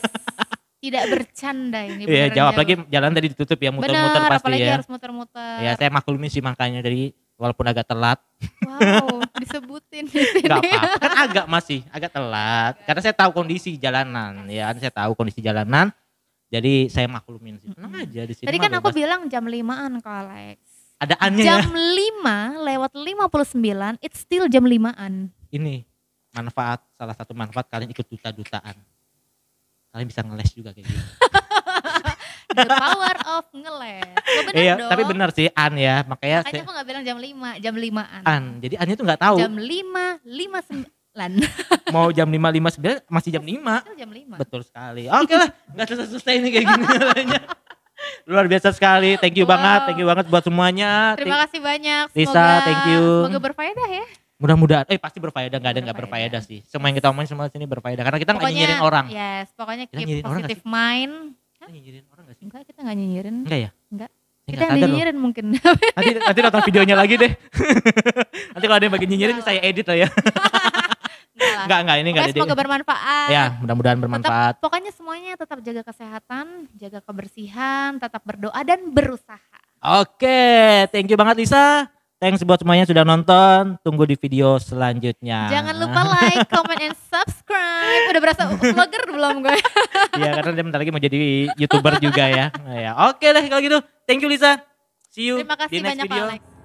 [0.77, 2.61] Tidak bercanda ini Iya jawab jauh.
[2.61, 5.57] lagi jalan tadi ditutup ya muter-muter pasti apalagi ya harus muter-muter.
[5.59, 8.19] ya saya maklumi sih makanya dari walaupun agak telat.
[8.65, 10.43] Wow, disebutin di sini.
[10.43, 10.97] nggak apa-apa.
[10.99, 12.73] Kan agak masih agak telat.
[12.83, 15.93] Karena saya tahu kondisi jalanan ya saya tahu kondisi jalanan.
[16.47, 17.69] Jadi saya maklumin sih.
[17.71, 18.95] Tenang aja di sini Tadi kan aku bebas.
[18.95, 20.57] bilang jam 5-an Kak Alex.
[20.97, 21.49] ada annya ya?
[21.61, 25.29] Jam 5 lewat 59, it's still jam 5-an.
[25.47, 25.85] ini
[26.29, 28.73] manfaat salah satu manfaat kalian ikut duta-dutaan.
[29.87, 30.97] Kalian bisa ngeles juga kayak gitu
[32.57, 34.13] The power of ngeles.
[34.17, 34.89] Bener iya dong.
[34.89, 38.21] tapi benar sih an ya makanya Makanya saya aku gak bilang jam 5, jam 5-an.
[38.23, 40.93] an jadi annya tuh nggak tahu Jam 5, 59.
[41.95, 44.37] mau jam lima lima sembilan masih jam lima Still jam 5.
[44.37, 46.85] betul sekali oke lah nggak selesai-selesai ini kayak gini
[48.23, 49.55] luar biasa sekali thank you Wow.
[49.55, 52.05] banget thank you banget buat semuanya Terima kasih banyak.
[52.11, 53.03] Lisa, Semoga, thank you.
[53.23, 54.05] Semoga berfaedah ya.
[54.37, 56.29] mudah-mudahan eh pasti berfaedah nggak ada nggak Berfaedah.
[56.29, 59.05] berfaedah sih semua yang kita omongin semua sini berfaedah karena kita nggak Pokoknya, nyinyirin orang
[59.09, 61.13] Yes, pokoknya Kita keep nyinyirin orang positive mind.
[61.67, 63.35] Kita nyinyirin orang nggak sih Enggak, kita gak nyinyirin.
[63.43, 64.09] enggak ya Enggak.
[64.47, 64.87] Kita yang sadar loh.
[64.87, 65.45] nyinyirin mungkin.
[65.51, 67.31] nanti nanti nonton videonya lagi deh
[68.55, 70.09] nanti kalau ada yang bagi nyinyirin saya edit lah ya
[71.37, 73.27] Enggak enggak ini enggak ada semoga bermanfaat.
[73.29, 79.57] ya mudah-mudahan bermanfaat Pokoknya semuanya tetap jaga kesehatan, jaga kebersihan, tetap berdoa dan berusaha.
[79.77, 80.39] Oke,
[80.89, 81.91] thank you banget Lisa.
[82.17, 83.77] Thanks buat semuanya sudah nonton.
[83.85, 85.53] Tunggu di video selanjutnya.
[85.53, 88.09] Jangan lupa like, comment, and subscribe.
[88.09, 89.57] Udah berasa vlogger belum gue?
[90.17, 92.49] Iya, karena dia bentar lagi mau jadi YouTuber juga ya.
[92.65, 92.91] Nah, ya.
[93.13, 93.77] Oke deh kalau gitu.
[94.09, 94.65] Thank you Lisa.
[95.13, 96.25] See you Terima kasih di next banyak Pak video.
[96.25, 96.56] Alex.